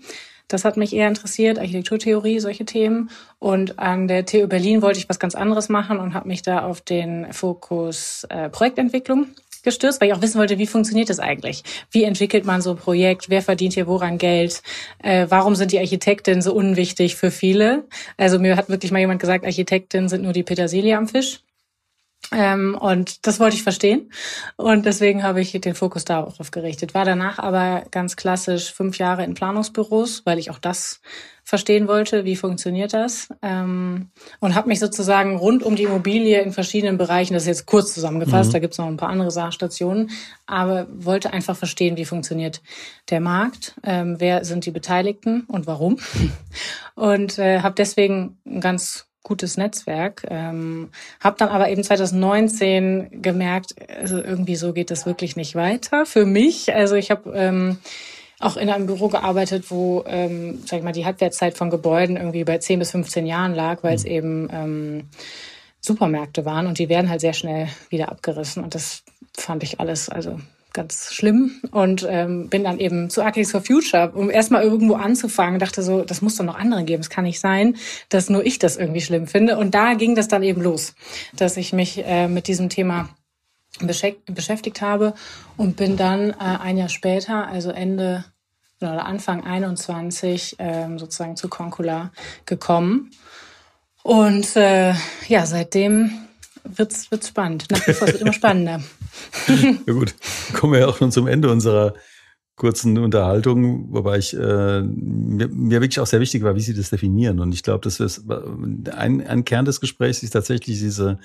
Das 0.52 0.64
hat 0.64 0.76
mich 0.76 0.92
eher 0.94 1.08
interessiert, 1.08 1.58
Architekturtheorie, 1.58 2.40
solche 2.40 2.64
Themen. 2.64 3.10
Und 3.38 3.78
an 3.78 4.08
der 4.08 4.26
TU 4.26 4.48
Berlin 4.48 4.82
wollte 4.82 4.98
ich 4.98 5.08
was 5.08 5.20
ganz 5.20 5.34
anderes 5.34 5.68
machen 5.68 5.98
und 5.98 6.12
habe 6.12 6.28
mich 6.28 6.42
da 6.42 6.64
auf 6.64 6.80
den 6.80 7.32
Fokus 7.32 8.26
äh, 8.28 8.48
Projektentwicklung 8.48 9.28
gestürzt, 9.62 10.00
weil 10.00 10.08
ich 10.08 10.14
auch 10.14 10.22
wissen 10.22 10.38
wollte, 10.38 10.58
wie 10.58 10.66
funktioniert 10.66 11.08
das 11.10 11.20
eigentlich? 11.20 11.62
Wie 11.90 12.04
entwickelt 12.04 12.44
man 12.44 12.62
so 12.62 12.70
ein 12.70 12.76
Projekt? 12.76 13.28
Wer 13.28 13.42
verdient 13.42 13.74
hier 13.74 13.86
woran 13.86 14.18
Geld? 14.18 14.62
Äh, 15.02 15.26
warum 15.28 15.54
sind 15.54 15.70
die 15.70 15.78
Architektinnen 15.78 16.42
so 16.42 16.52
unwichtig 16.52 17.14
für 17.14 17.30
viele? 17.30 17.84
Also 18.16 18.38
mir 18.38 18.56
hat 18.56 18.68
wirklich 18.68 18.90
mal 18.90 18.98
jemand 18.98 19.20
gesagt, 19.20 19.44
Architektinnen 19.44 20.08
sind 20.08 20.22
nur 20.22 20.32
die 20.32 20.42
Petersilie 20.42 20.96
am 20.96 21.06
Fisch. 21.06 21.40
Ähm, 22.32 22.76
und 22.78 23.26
das 23.26 23.40
wollte 23.40 23.56
ich 23.56 23.62
verstehen. 23.62 24.12
Und 24.56 24.86
deswegen 24.86 25.22
habe 25.22 25.40
ich 25.40 25.52
den 25.52 25.74
Fokus 25.74 26.04
darauf 26.04 26.50
gerichtet. 26.50 26.94
War 26.94 27.04
danach 27.04 27.38
aber 27.38 27.84
ganz 27.90 28.16
klassisch 28.16 28.72
fünf 28.72 28.98
Jahre 28.98 29.24
in 29.24 29.34
Planungsbüros, 29.34 30.22
weil 30.26 30.38
ich 30.38 30.50
auch 30.50 30.58
das 30.58 31.00
verstehen 31.42 31.88
wollte, 31.88 32.24
wie 32.24 32.36
funktioniert 32.36 32.92
das. 32.92 33.28
Ähm, 33.42 34.10
und 34.38 34.54
habe 34.54 34.68
mich 34.68 34.78
sozusagen 34.78 35.36
rund 35.36 35.64
um 35.64 35.74
die 35.74 35.82
Immobilie 35.82 36.40
in 36.40 36.52
verschiedenen 36.52 36.96
Bereichen, 36.96 37.34
das 37.34 37.42
ist 37.42 37.48
jetzt 37.48 37.66
kurz 37.66 37.92
zusammengefasst, 37.92 38.50
mhm. 38.50 38.52
da 38.52 38.58
gibt 38.60 38.74
es 38.74 38.78
noch 38.78 38.86
ein 38.86 38.96
paar 38.96 39.08
andere 39.08 39.32
Sachstationen, 39.32 40.10
aber 40.46 40.86
wollte 40.92 41.32
einfach 41.32 41.56
verstehen, 41.56 41.96
wie 41.96 42.04
funktioniert 42.04 42.62
der 43.10 43.20
Markt, 43.20 43.74
ähm, 43.82 44.16
wer 44.18 44.44
sind 44.44 44.64
die 44.64 44.70
Beteiligten 44.70 45.42
und 45.48 45.66
warum. 45.66 45.98
Und 46.96 47.38
äh, 47.38 47.60
habe 47.60 47.74
deswegen 47.76 48.38
ganz 48.60 49.09
gutes 49.22 49.56
Netzwerk. 49.56 50.26
Ähm, 50.28 50.90
habe 51.20 51.36
dann 51.38 51.48
aber 51.48 51.68
eben 51.68 51.84
2019 51.84 53.22
gemerkt, 53.22 53.74
also 53.88 54.22
irgendwie 54.22 54.56
so 54.56 54.72
geht 54.72 54.90
das 54.90 55.06
wirklich 55.06 55.36
nicht 55.36 55.54
weiter 55.54 56.06
für 56.06 56.26
mich. 56.26 56.74
Also 56.74 56.94
ich 56.94 57.10
habe 57.10 57.32
ähm, 57.34 57.78
auch 58.40 58.56
in 58.56 58.70
einem 58.70 58.86
Büro 58.86 59.08
gearbeitet, 59.08 59.70
wo, 59.70 60.02
ähm, 60.06 60.60
sag 60.64 60.78
ich 60.78 60.84
mal, 60.84 60.92
die 60.92 61.04
Halbwertszeit 61.04 61.56
von 61.56 61.70
Gebäuden 61.70 62.16
irgendwie 62.16 62.44
bei 62.44 62.58
10 62.58 62.78
bis 62.78 62.90
15 62.92 63.26
Jahren 63.26 63.54
lag, 63.54 63.82
weil 63.82 63.94
es 63.94 64.04
mhm. 64.04 64.10
eben 64.10 64.48
ähm, 64.50 65.08
Supermärkte 65.80 66.44
waren 66.44 66.66
und 66.66 66.78
die 66.78 66.88
werden 66.88 67.10
halt 67.10 67.20
sehr 67.20 67.34
schnell 67.34 67.68
wieder 67.90 68.10
abgerissen. 68.10 68.64
Und 68.64 68.74
das 68.74 69.02
fand 69.36 69.62
ich 69.62 69.80
alles, 69.80 70.08
also 70.08 70.40
ganz 70.72 71.12
schlimm 71.12 71.60
und 71.70 72.06
ähm, 72.08 72.48
bin 72.48 72.64
dann 72.64 72.78
eben 72.78 73.10
zu 73.10 73.22
Architects 73.22 73.52
for 73.52 73.62
Future, 73.62 74.12
um 74.14 74.30
erstmal 74.30 74.62
irgendwo 74.62 74.94
anzufangen, 74.94 75.58
dachte 75.58 75.82
so, 75.82 76.02
das 76.02 76.22
muss 76.22 76.36
doch 76.36 76.44
noch 76.44 76.58
andere 76.58 76.84
geben, 76.84 77.00
es 77.00 77.10
kann 77.10 77.24
nicht 77.24 77.40
sein, 77.40 77.76
dass 78.08 78.30
nur 78.30 78.44
ich 78.44 78.58
das 78.58 78.76
irgendwie 78.76 79.00
schlimm 79.00 79.26
finde 79.26 79.58
und 79.58 79.74
da 79.74 79.94
ging 79.94 80.14
das 80.14 80.28
dann 80.28 80.42
eben 80.42 80.62
los, 80.62 80.94
dass 81.34 81.56
ich 81.56 81.72
mich 81.72 82.04
äh, 82.04 82.28
mit 82.28 82.46
diesem 82.48 82.68
Thema 82.68 83.08
beschäftigt 83.78 84.82
habe 84.82 85.14
und 85.56 85.76
bin 85.76 85.96
dann 85.96 86.30
äh, 86.30 86.34
ein 86.38 86.76
Jahr 86.76 86.88
später, 86.88 87.46
also 87.46 87.70
Ende 87.70 88.24
oder 88.80 89.04
Anfang 89.04 89.44
21 89.44 90.56
ähm, 90.58 90.98
sozusagen 90.98 91.36
zu 91.36 91.48
Concula 91.48 92.10
gekommen. 92.46 93.10
Und 94.02 94.56
äh, 94.56 94.94
ja, 95.28 95.44
seitdem 95.44 96.12
wird's 96.76 97.10
wird's 97.10 97.28
spannend. 97.28 97.66
Nach 97.70 97.86
wie 97.86 97.92
vor 97.92 98.08
wird 98.08 98.20
immer 98.20 98.32
spannender. 98.32 98.82
ja 99.86 99.92
gut, 99.92 100.14
kommen 100.54 100.72
wir 100.72 100.80
ja 100.80 100.86
auch 100.86 100.96
schon 100.96 101.12
zum 101.12 101.26
Ende 101.26 101.50
unserer 101.50 101.94
kurzen 102.56 102.98
Unterhaltung, 102.98 103.90
wobei 103.90 104.18
ich 104.18 104.34
äh, 104.34 104.82
mir, 104.82 105.48
mir 105.48 105.80
wirklich 105.80 105.98
auch 105.98 106.06
sehr 106.06 106.20
wichtig 106.20 106.42
war, 106.42 106.54
wie 106.54 106.60
Sie 106.60 106.74
das 106.74 106.90
definieren. 106.90 107.40
Und 107.40 107.54
ich 107.54 107.62
glaube, 107.62 107.80
das 107.82 108.00
ist 108.00 108.24
ein, 108.30 109.26
ein 109.26 109.44
Kern 109.44 109.64
des 109.64 109.80
Gesprächs 109.80 110.22
ist 110.22 110.32
tatsächlich 110.32 110.78
diese 110.78 111.18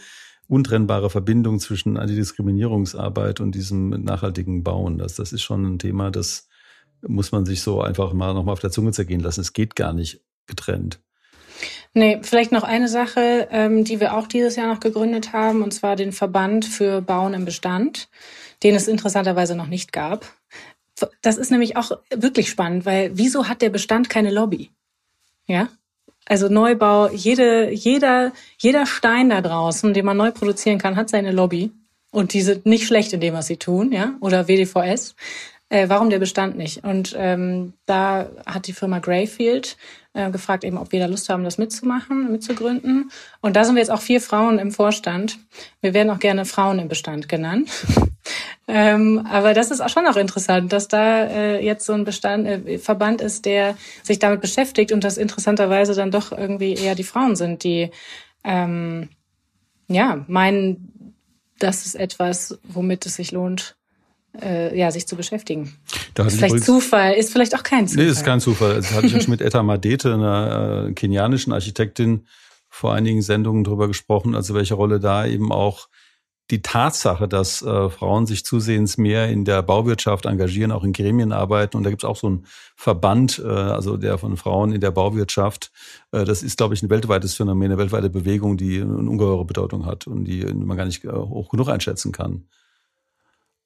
untrennbare 0.47 1.09
Verbindung 1.09 1.59
zwischen 1.59 1.97
Antidiskriminierungsarbeit 1.97 3.41
und 3.41 3.53
diesem 3.53 3.89
nachhaltigen 3.89 4.63
Bauen. 4.63 4.97
Das, 4.97 5.15
das 5.15 5.33
ist 5.33 5.41
schon 5.41 5.65
ein 5.65 5.79
Thema, 5.79 6.09
das 6.09 6.47
muss 7.01 7.31
man 7.31 7.45
sich 7.45 7.61
so 7.61 7.81
einfach 7.81 8.13
mal 8.13 8.33
nochmal 8.33 8.53
auf 8.53 8.59
der 8.59 8.71
Zunge 8.71 8.91
zergehen 8.91 9.19
lassen. 9.19 9.41
Es 9.41 9.53
geht 9.53 9.75
gar 9.75 9.91
nicht 9.91 10.21
getrennt. 10.47 11.01
Nee, 11.93 12.19
vielleicht 12.21 12.51
noch 12.51 12.63
eine 12.63 12.87
Sache, 12.87 13.47
ähm, 13.51 13.83
die 13.83 13.99
wir 13.99 14.15
auch 14.15 14.27
dieses 14.27 14.55
Jahr 14.55 14.67
noch 14.67 14.79
gegründet 14.79 15.33
haben, 15.33 15.63
und 15.63 15.73
zwar 15.73 15.95
den 15.95 16.11
Verband 16.11 16.65
für 16.65 17.01
Bauen 17.01 17.33
im 17.33 17.45
Bestand, 17.45 18.09
den 18.63 18.75
es 18.75 18.87
interessanterweise 18.87 19.55
noch 19.55 19.67
nicht 19.67 19.93
gab. 19.93 20.25
Das 21.21 21.37
ist 21.37 21.51
nämlich 21.51 21.77
auch 21.77 21.91
wirklich 22.13 22.49
spannend, 22.49 22.85
weil 22.85 23.11
wieso 23.13 23.47
hat 23.47 23.61
der 23.61 23.69
Bestand 23.69 24.09
keine 24.09 24.31
Lobby? 24.31 24.71
Ja? 25.47 25.69
Also 26.25 26.49
Neubau, 26.49 27.09
jede, 27.09 27.71
jeder, 27.71 28.31
jeder 28.57 28.85
Stein 28.85 29.29
da 29.29 29.41
draußen, 29.41 29.93
den 29.93 30.05
man 30.05 30.17
neu 30.17 30.31
produzieren 30.31 30.79
kann, 30.79 30.95
hat 30.95 31.09
seine 31.09 31.31
Lobby. 31.31 31.71
Und 32.11 32.33
die 32.33 32.41
sind 32.41 32.65
nicht 32.65 32.87
schlecht 32.87 33.13
in 33.13 33.19
dem, 33.19 33.33
was 33.33 33.47
sie 33.47 33.57
tun, 33.57 33.91
ja, 33.91 34.15
oder 34.21 34.47
WDVS. 34.47 35.15
Äh, 35.69 35.89
warum 35.89 36.11
der 36.11 36.19
Bestand 36.19 36.57
nicht? 36.57 36.83
Und 36.83 37.15
ähm, 37.17 37.73
da 37.85 38.29
hat 38.45 38.67
die 38.67 38.73
Firma 38.73 38.99
Greyfield 38.99 39.77
äh, 40.13 40.29
gefragt, 40.29 40.63
eben, 40.63 40.77
ob 40.77 40.91
wir 40.91 40.99
da 40.99 41.07
Lust 41.07 41.27
haben, 41.27 41.43
das 41.43 41.57
mitzumachen, 41.57 42.31
mitzugründen. 42.31 43.09
Und 43.41 43.55
da 43.55 43.63
sind 43.63 43.73
wir 43.75 43.81
jetzt 43.81 43.89
auch 43.89 44.01
vier 44.01 44.21
Frauen 44.21 44.59
im 44.59 44.71
Vorstand. 44.71 45.39
Wir 45.81 45.95
werden 45.95 46.11
auch 46.11 46.19
gerne 46.19 46.45
Frauen 46.45 46.77
im 46.77 46.87
Bestand 46.87 47.27
genannt. 47.27 47.69
ähm, 48.67 49.25
aber 49.29 49.55
das 49.55 49.71
ist 49.71 49.81
auch 49.81 49.89
schon 49.89 50.05
auch 50.05 50.17
interessant, 50.17 50.71
dass 50.71 50.87
da 50.87 51.23
äh, 51.25 51.65
jetzt 51.65 51.87
so 51.87 51.93
ein 51.93 52.05
Bestand, 52.05 52.47
äh, 52.47 52.77
Verband 52.77 53.21
ist, 53.21 53.45
der 53.45 53.75
sich 54.03 54.19
damit 54.19 54.41
beschäftigt 54.41 54.91
und 54.91 55.03
das 55.03 55.17
interessanterweise 55.17 55.95
dann 55.95 56.11
doch 56.11 56.31
irgendwie 56.31 56.75
eher 56.75 56.93
die 56.93 57.03
Frauen 57.03 57.35
sind, 57.35 57.63
die 57.63 57.89
ähm, 58.43 59.09
ja 59.87 60.23
meinen, 60.27 61.15
das 61.57 61.87
ist 61.87 61.95
etwas, 61.95 62.59
womit 62.63 63.05
es 63.07 63.15
sich 63.15 63.31
lohnt, 63.31 63.75
äh, 64.41 64.77
ja, 64.77 64.91
sich 64.91 65.07
zu 65.07 65.15
beschäftigen. 65.15 65.75
Da 66.13 66.25
ist 66.25 66.37
vielleicht 66.37 66.63
Zufall, 66.63 67.13
ist 67.13 67.31
vielleicht 67.31 67.55
auch 67.55 67.63
kein 67.63 67.87
Zufall. 67.87 68.05
Nee, 68.05 68.11
ist 68.11 68.25
kein 68.25 68.39
Zufall. 68.39 68.75
Das 68.75 68.93
hatte 68.93 69.07
ich 69.07 69.13
ja 69.13 69.21
schon 69.21 69.31
mit 69.31 69.41
Etta 69.41 69.63
Madete, 69.63 70.13
einer 70.13 70.87
äh, 70.89 70.93
kenianischen 70.93 71.53
Architektin, 71.53 72.27
vor 72.69 72.93
einigen 72.93 73.21
Sendungen 73.21 73.63
drüber 73.63 73.87
gesprochen, 73.87 74.35
also 74.35 74.53
welche 74.53 74.73
Rolle 74.73 74.99
da 74.99 75.25
eben 75.25 75.51
auch 75.51 75.87
die 76.51 76.61
Tatsache, 76.61 77.27
dass 77.27 77.63
äh, 77.63 77.89
Frauen 77.89 78.27
sich 78.27 78.45
zusehends 78.45 78.97
mehr 78.97 79.29
in 79.29 79.45
der 79.45 79.63
Bauwirtschaft 79.63 80.25
engagieren, 80.25 80.71
auch 80.71 80.83
in 80.83 80.93
Gremien 80.93 81.31
arbeiten. 81.31 81.75
Und 81.75 81.83
da 81.83 81.89
gibt 81.89 82.03
es 82.03 82.07
auch 82.07 82.17
so 82.17 82.27
einen 82.27 82.45
Verband, 82.75 83.41
äh, 83.43 83.47
also 83.47 83.97
der 83.97 84.19
von 84.19 84.37
Frauen 84.37 84.71
in 84.71 84.81
der 84.81 84.91
Bauwirtschaft. 84.91 85.71
Äh, 86.11 86.23
das 86.23 86.43
ist, 86.43 86.57
glaube 86.57 86.75
ich, 86.75 86.83
ein 86.83 86.89
weltweites 86.91 87.33
Phänomen, 87.33 87.71
eine 87.71 87.79
weltweite 87.79 88.11
Bewegung, 88.11 88.57
die 88.57 88.79
eine 88.79 88.95
ungeheure 88.95 89.45
Bedeutung 89.45 89.85
hat 89.85 90.05
und 90.05 90.25
die 90.25 90.45
man 90.45 90.77
gar 90.77 90.85
nicht 90.85 91.03
äh, 91.03 91.11
hoch 91.11 91.49
genug 91.49 91.69
einschätzen 91.69 92.11
kann. 92.11 92.45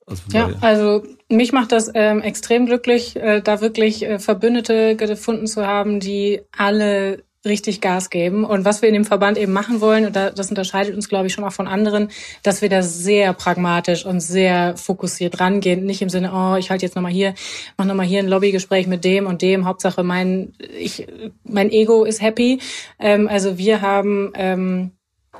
Also 0.09 0.23
ja, 0.33 0.49
also 0.61 1.03
mich 1.29 1.51
macht 1.51 1.71
das 1.71 1.91
ähm, 1.93 2.21
extrem 2.21 2.65
glücklich, 2.65 3.15
äh, 3.15 3.41
da 3.41 3.61
wirklich 3.61 4.03
äh, 4.03 4.19
Verbündete 4.19 4.95
gefunden 4.95 5.47
zu 5.47 5.65
haben, 5.65 5.99
die 5.99 6.41
alle 6.57 7.23
richtig 7.45 7.79
Gas 7.79 8.09
geben. 8.09 8.43
Und 8.43 8.65
was 8.65 8.81
wir 8.81 8.89
in 8.89 8.95
dem 8.95 9.05
Verband 9.05 9.37
eben 9.37 9.53
machen 9.53 9.79
wollen, 9.79 10.05
und 10.05 10.15
das 10.15 10.49
unterscheidet 10.49 10.93
uns, 10.95 11.07
glaube 11.07 11.27
ich, 11.27 11.33
schon 11.33 11.43
auch 11.43 11.53
von 11.53 11.67
anderen, 11.67 12.09
dass 12.43 12.61
wir 12.61 12.69
da 12.69 12.81
sehr 12.81 13.33
pragmatisch 13.33 14.05
und 14.05 14.19
sehr 14.19 14.75
fokussiert 14.75 15.39
rangehen. 15.39 15.85
Nicht 15.85 16.01
im 16.01 16.09
Sinne, 16.09 16.31
oh, 16.33 16.57
ich 16.57 16.69
halte 16.69 16.85
jetzt 16.85 16.95
nochmal 16.95 17.11
hier, 17.11 17.33
mach 17.77 17.85
nochmal 17.85 18.05
hier 18.05 18.19
ein 18.19 18.27
Lobbygespräch 18.27 18.87
mit 18.87 19.05
dem 19.05 19.25
und 19.25 19.41
dem. 19.41 19.65
Hauptsache 19.65 20.03
mein, 20.03 20.53
ich, 20.77 21.07
mein 21.43 21.71
Ego 21.71 22.03
ist 22.03 22.21
happy. 22.21 22.59
Ähm, 22.99 23.29
also 23.29 23.57
wir 23.57 23.81
haben 23.81 24.31
ähm, 24.35 24.91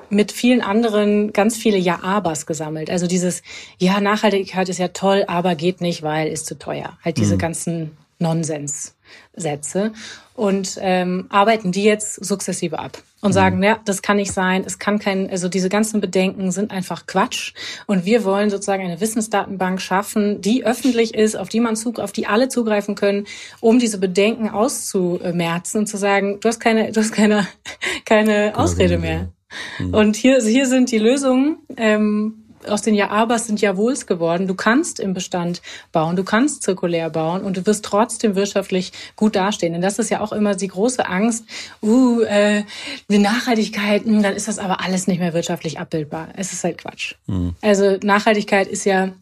mit 0.09 0.31
vielen 0.31 0.61
anderen 0.61 1.33
ganz 1.33 1.57
viele 1.57 1.77
Ja-Abers 1.77 2.45
gesammelt. 2.45 2.89
Also 2.89 3.07
dieses, 3.07 3.41
ja, 3.77 3.99
Nachhaltigkeit 3.99 4.69
ist 4.69 4.79
ja 4.79 4.89
toll, 4.89 5.23
aber 5.27 5.55
geht 5.55 5.81
nicht, 5.81 6.03
weil 6.03 6.27
ist 6.27 6.45
zu 6.45 6.57
teuer. 6.57 6.97
Halt 7.03 7.17
diese 7.17 7.35
mhm. 7.35 7.39
ganzen 7.39 7.97
Nonsenssätze 8.19 9.93
und 10.35 10.77
ähm, 10.81 11.27
arbeiten 11.29 11.71
die 11.71 11.83
jetzt 11.83 12.23
sukzessive 12.23 12.79
ab 12.79 13.01
und 13.21 13.33
sagen, 13.33 13.57
mhm. 13.57 13.63
ja, 13.63 13.79
das 13.85 14.01
kann 14.01 14.17
nicht 14.17 14.33
sein, 14.33 14.63
es 14.65 14.77
kann 14.77 14.99
kein, 14.99 15.29
also 15.29 15.47
diese 15.47 15.69
ganzen 15.69 16.01
Bedenken 16.01 16.51
sind 16.51 16.71
einfach 16.71 17.05
Quatsch 17.07 17.53
und 17.87 18.05
wir 18.05 18.25
wollen 18.25 18.49
sozusagen 18.49 18.83
eine 18.83 18.99
Wissensdatenbank 18.99 19.81
schaffen, 19.81 20.41
die 20.41 20.65
öffentlich 20.65 21.13
ist, 21.13 21.35
auf 21.35 21.49
die 21.49 21.59
man 21.61 21.75
zug, 21.75 21.99
auf 21.99 22.11
die 22.11 22.27
alle 22.27 22.49
zugreifen 22.49 22.95
können, 22.95 23.25
um 23.61 23.79
diese 23.79 23.97
Bedenken 23.97 24.49
auszumerzen 24.49 25.79
und 25.79 25.87
zu 25.87 25.97
sagen, 25.97 26.39
du 26.41 26.47
hast 26.49 26.59
keine, 26.59 26.91
du 26.91 26.99
hast 26.99 27.11
keine, 27.11 27.47
keine 28.05 28.53
Ausrede 28.57 28.97
mehr. 28.97 29.29
Mhm. 29.79 29.93
Und 29.93 30.15
hier, 30.15 30.41
hier 30.41 30.65
sind 30.65 30.91
die 30.91 30.99
Lösungen. 30.99 31.57
Ähm, 31.77 32.45
aus 32.67 32.81
den 32.81 32.95
Ja-Abers 32.95 33.47
sind 33.47 33.61
Ja-Wohls 33.61 34.05
geworden. 34.05 34.47
Du 34.47 34.55
kannst 34.55 34.99
im 34.99 35.13
Bestand 35.13 35.61
bauen, 35.91 36.15
du 36.15 36.23
kannst 36.23 36.63
zirkulär 36.63 37.09
bauen 37.09 37.41
und 37.41 37.57
du 37.57 37.65
wirst 37.65 37.85
trotzdem 37.85 38.35
wirtschaftlich 38.35 38.91
gut 39.15 39.35
dastehen. 39.35 39.73
Denn 39.73 39.81
das 39.81 39.99
ist 39.99 40.09
ja 40.09 40.21
auch 40.21 40.31
immer 40.31 40.55
die 40.55 40.67
große 40.67 41.05
Angst, 41.07 41.45
uh, 41.81 42.21
äh, 42.21 42.63
die 43.09 43.19
Nachhaltigkeit, 43.19 44.05
mh, 44.05 44.13
hm, 44.13 44.23
dann 44.23 44.35
ist 44.35 44.47
das 44.47 44.59
aber 44.59 44.81
alles 44.83 45.07
nicht 45.07 45.19
mehr 45.19 45.33
wirtschaftlich 45.33 45.79
abbildbar. 45.79 46.29
Es 46.35 46.53
ist 46.53 46.63
halt 46.63 46.79
Quatsch. 46.79 47.15
Mhm. 47.27 47.55
Also 47.61 47.97
Nachhaltigkeit 48.03 48.67
ist 48.67 48.85
ja 48.85 49.13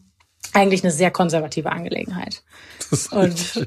eigentlich 0.52 0.82
eine 0.82 0.92
sehr 0.92 1.10
konservative 1.10 1.70
Angelegenheit. 1.70 2.42
Das 2.90 3.08
und 3.08 3.66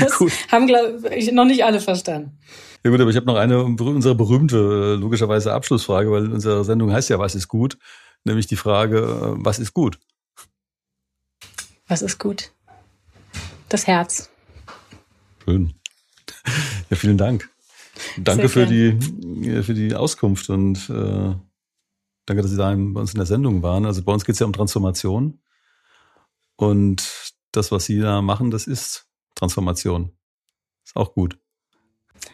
das 0.00 0.20
haben, 0.50 0.66
glaube 0.66 1.14
ich, 1.14 1.32
noch 1.32 1.44
nicht 1.44 1.64
alle 1.64 1.80
verstanden. 1.80 2.38
Ja 2.84 2.90
gut, 2.90 3.00
aber 3.00 3.10
ich 3.10 3.16
habe 3.16 3.26
noch 3.26 3.36
eine 3.36 3.62
unsere 3.62 4.14
berühmte, 4.14 4.56
äh, 4.56 5.00
logischerweise 5.00 5.52
Abschlussfrage, 5.52 6.10
weil 6.10 6.32
unsere 6.32 6.64
Sendung 6.64 6.92
heißt 6.92 7.10
ja, 7.10 7.18
was 7.18 7.34
ist 7.34 7.48
gut? 7.48 7.78
Nämlich 8.24 8.46
die 8.46 8.56
Frage, 8.56 8.98
äh, 8.98 9.44
was 9.44 9.58
ist 9.58 9.74
gut? 9.74 9.98
Was 11.88 12.02
ist 12.02 12.18
gut? 12.18 12.52
Das 13.68 13.86
Herz. 13.86 14.30
Schön. 15.44 15.74
Ja, 16.88 16.96
vielen 16.96 17.18
Dank. 17.18 17.50
Danke 18.16 18.48
für 18.48 18.66
die, 18.66 18.98
für 19.62 19.74
die 19.74 19.94
Auskunft 19.94 20.48
und 20.48 20.88
äh, 20.88 21.34
danke, 22.30 22.42
dass 22.42 22.50
Sie 22.52 22.56
da 22.56 22.70
bei 22.70 23.00
uns 23.00 23.12
in 23.12 23.18
der 23.18 23.26
Sendung 23.26 23.62
waren. 23.62 23.84
Also 23.84 24.02
bei 24.02 24.12
uns 24.12 24.24
geht 24.24 24.34
es 24.34 24.38
ja 24.38 24.46
um 24.46 24.52
Transformation. 24.52 25.40
Und 26.56 27.32
das, 27.52 27.72
was 27.72 27.86
Sie 27.86 28.00
da 28.00 28.22
machen, 28.22 28.50
das 28.50 28.66
ist 28.66 29.06
Transformation. 29.34 30.12
Ist 30.84 30.94
auch 30.94 31.12
gut. 31.12 31.38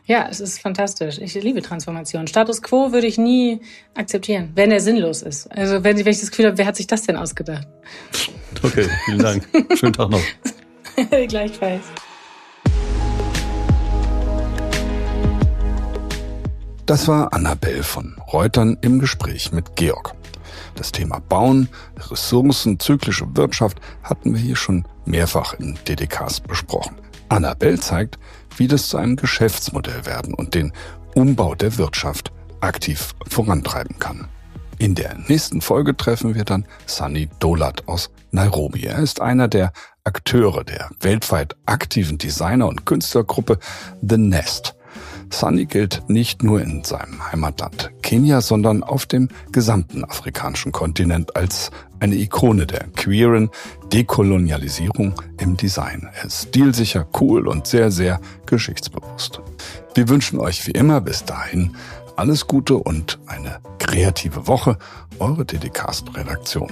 Ja, 0.04 0.28
es 0.28 0.40
ist 0.40 0.60
fantastisch. 0.60 1.18
Ich 1.18 1.34
liebe 1.34 1.62
Transformation. 1.62 2.26
Status 2.26 2.60
quo 2.60 2.92
würde 2.92 3.06
ich 3.06 3.16
nie 3.16 3.60
akzeptieren, 3.94 4.52
wenn 4.54 4.70
er 4.70 4.80
sinnlos 4.80 5.22
ist. 5.22 5.46
Also 5.46 5.82
wenn, 5.82 5.96
wenn 5.96 6.08
ich 6.08 6.20
das 6.20 6.30
Gefühl 6.30 6.46
habe, 6.46 6.58
wer 6.58 6.66
hat 6.66 6.76
sich 6.76 6.86
das 6.86 7.02
denn 7.02 7.16
ausgedacht? 7.16 7.66
Okay, 8.62 8.88
vielen 9.06 9.18
Dank. 9.20 9.48
Schönen 9.78 9.92
Tag 9.92 10.10
noch. 10.10 10.22
Gleichfalls. 11.28 11.84
Das 16.86 17.08
war 17.08 17.32
Annabelle 17.32 17.82
von 17.82 18.14
Reutern 18.32 18.78
im 18.80 19.00
Gespräch 19.00 19.50
mit 19.50 19.74
Georg. 19.74 20.14
Das 20.76 20.92
Thema 20.92 21.18
Bauen, 21.18 21.68
Ressourcen, 21.98 22.78
zyklische 22.78 23.26
Wirtschaft 23.36 23.80
hatten 24.04 24.34
wir 24.34 24.40
hier 24.40 24.54
schon 24.54 24.84
mehrfach 25.04 25.54
in 25.54 25.76
DDKs 25.88 26.38
besprochen. 26.38 26.94
Annabelle 27.28 27.80
zeigt, 27.80 28.20
wie 28.56 28.68
das 28.68 28.88
zu 28.88 28.98
einem 28.98 29.16
Geschäftsmodell 29.16 30.06
werden 30.06 30.32
und 30.32 30.54
den 30.54 30.72
Umbau 31.16 31.56
der 31.56 31.76
Wirtschaft 31.76 32.30
aktiv 32.60 33.16
vorantreiben 33.28 33.98
kann. 33.98 34.28
In 34.78 34.94
der 34.94 35.16
nächsten 35.26 35.62
Folge 35.62 35.96
treffen 35.96 36.36
wir 36.36 36.44
dann 36.44 36.66
Sunny 36.86 37.28
Dolat 37.40 37.88
aus 37.88 38.10
Nairobi. 38.30 38.84
Er 38.84 38.98
ist 38.98 39.20
einer 39.20 39.48
der 39.48 39.72
Akteure 40.04 40.62
der 40.62 40.90
weltweit 41.00 41.56
aktiven 41.66 42.16
Designer- 42.16 42.68
und 42.68 42.86
Künstlergruppe 42.86 43.58
The 44.02 44.18
Nest. 44.18 44.75
Sunny 45.30 45.66
gilt 45.66 46.08
nicht 46.08 46.42
nur 46.42 46.60
in 46.60 46.84
seinem 46.84 47.30
Heimatland 47.30 47.90
Kenia, 48.02 48.40
sondern 48.40 48.82
auf 48.82 49.06
dem 49.06 49.28
gesamten 49.52 50.04
afrikanischen 50.04 50.72
Kontinent 50.72 51.36
als 51.36 51.70
eine 52.00 52.14
Ikone 52.16 52.66
der 52.66 52.86
queeren 52.94 53.50
Dekolonialisierung 53.92 55.14
im 55.38 55.56
Design. 55.56 56.08
Er 56.14 56.26
ist 56.26 56.48
stilsicher, 56.48 57.06
cool 57.20 57.48
und 57.48 57.66
sehr, 57.66 57.90
sehr 57.90 58.20
geschichtsbewusst. 58.46 59.40
Wir 59.94 60.08
wünschen 60.08 60.38
euch 60.38 60.66
wie 60.66 60.72
immer 60.72 61.00
bis 61.00 61.24
dahin 61.24 61.76
alles 62.16 62.46
Gute 62.46 62.76
und 62.76 63.18
eine 63.26 63.58
kreative 63.78 64.46
Woche. 64.46 64.78
Eure 65.18 65.44
TDcast-Redaktion. 65.46 66.70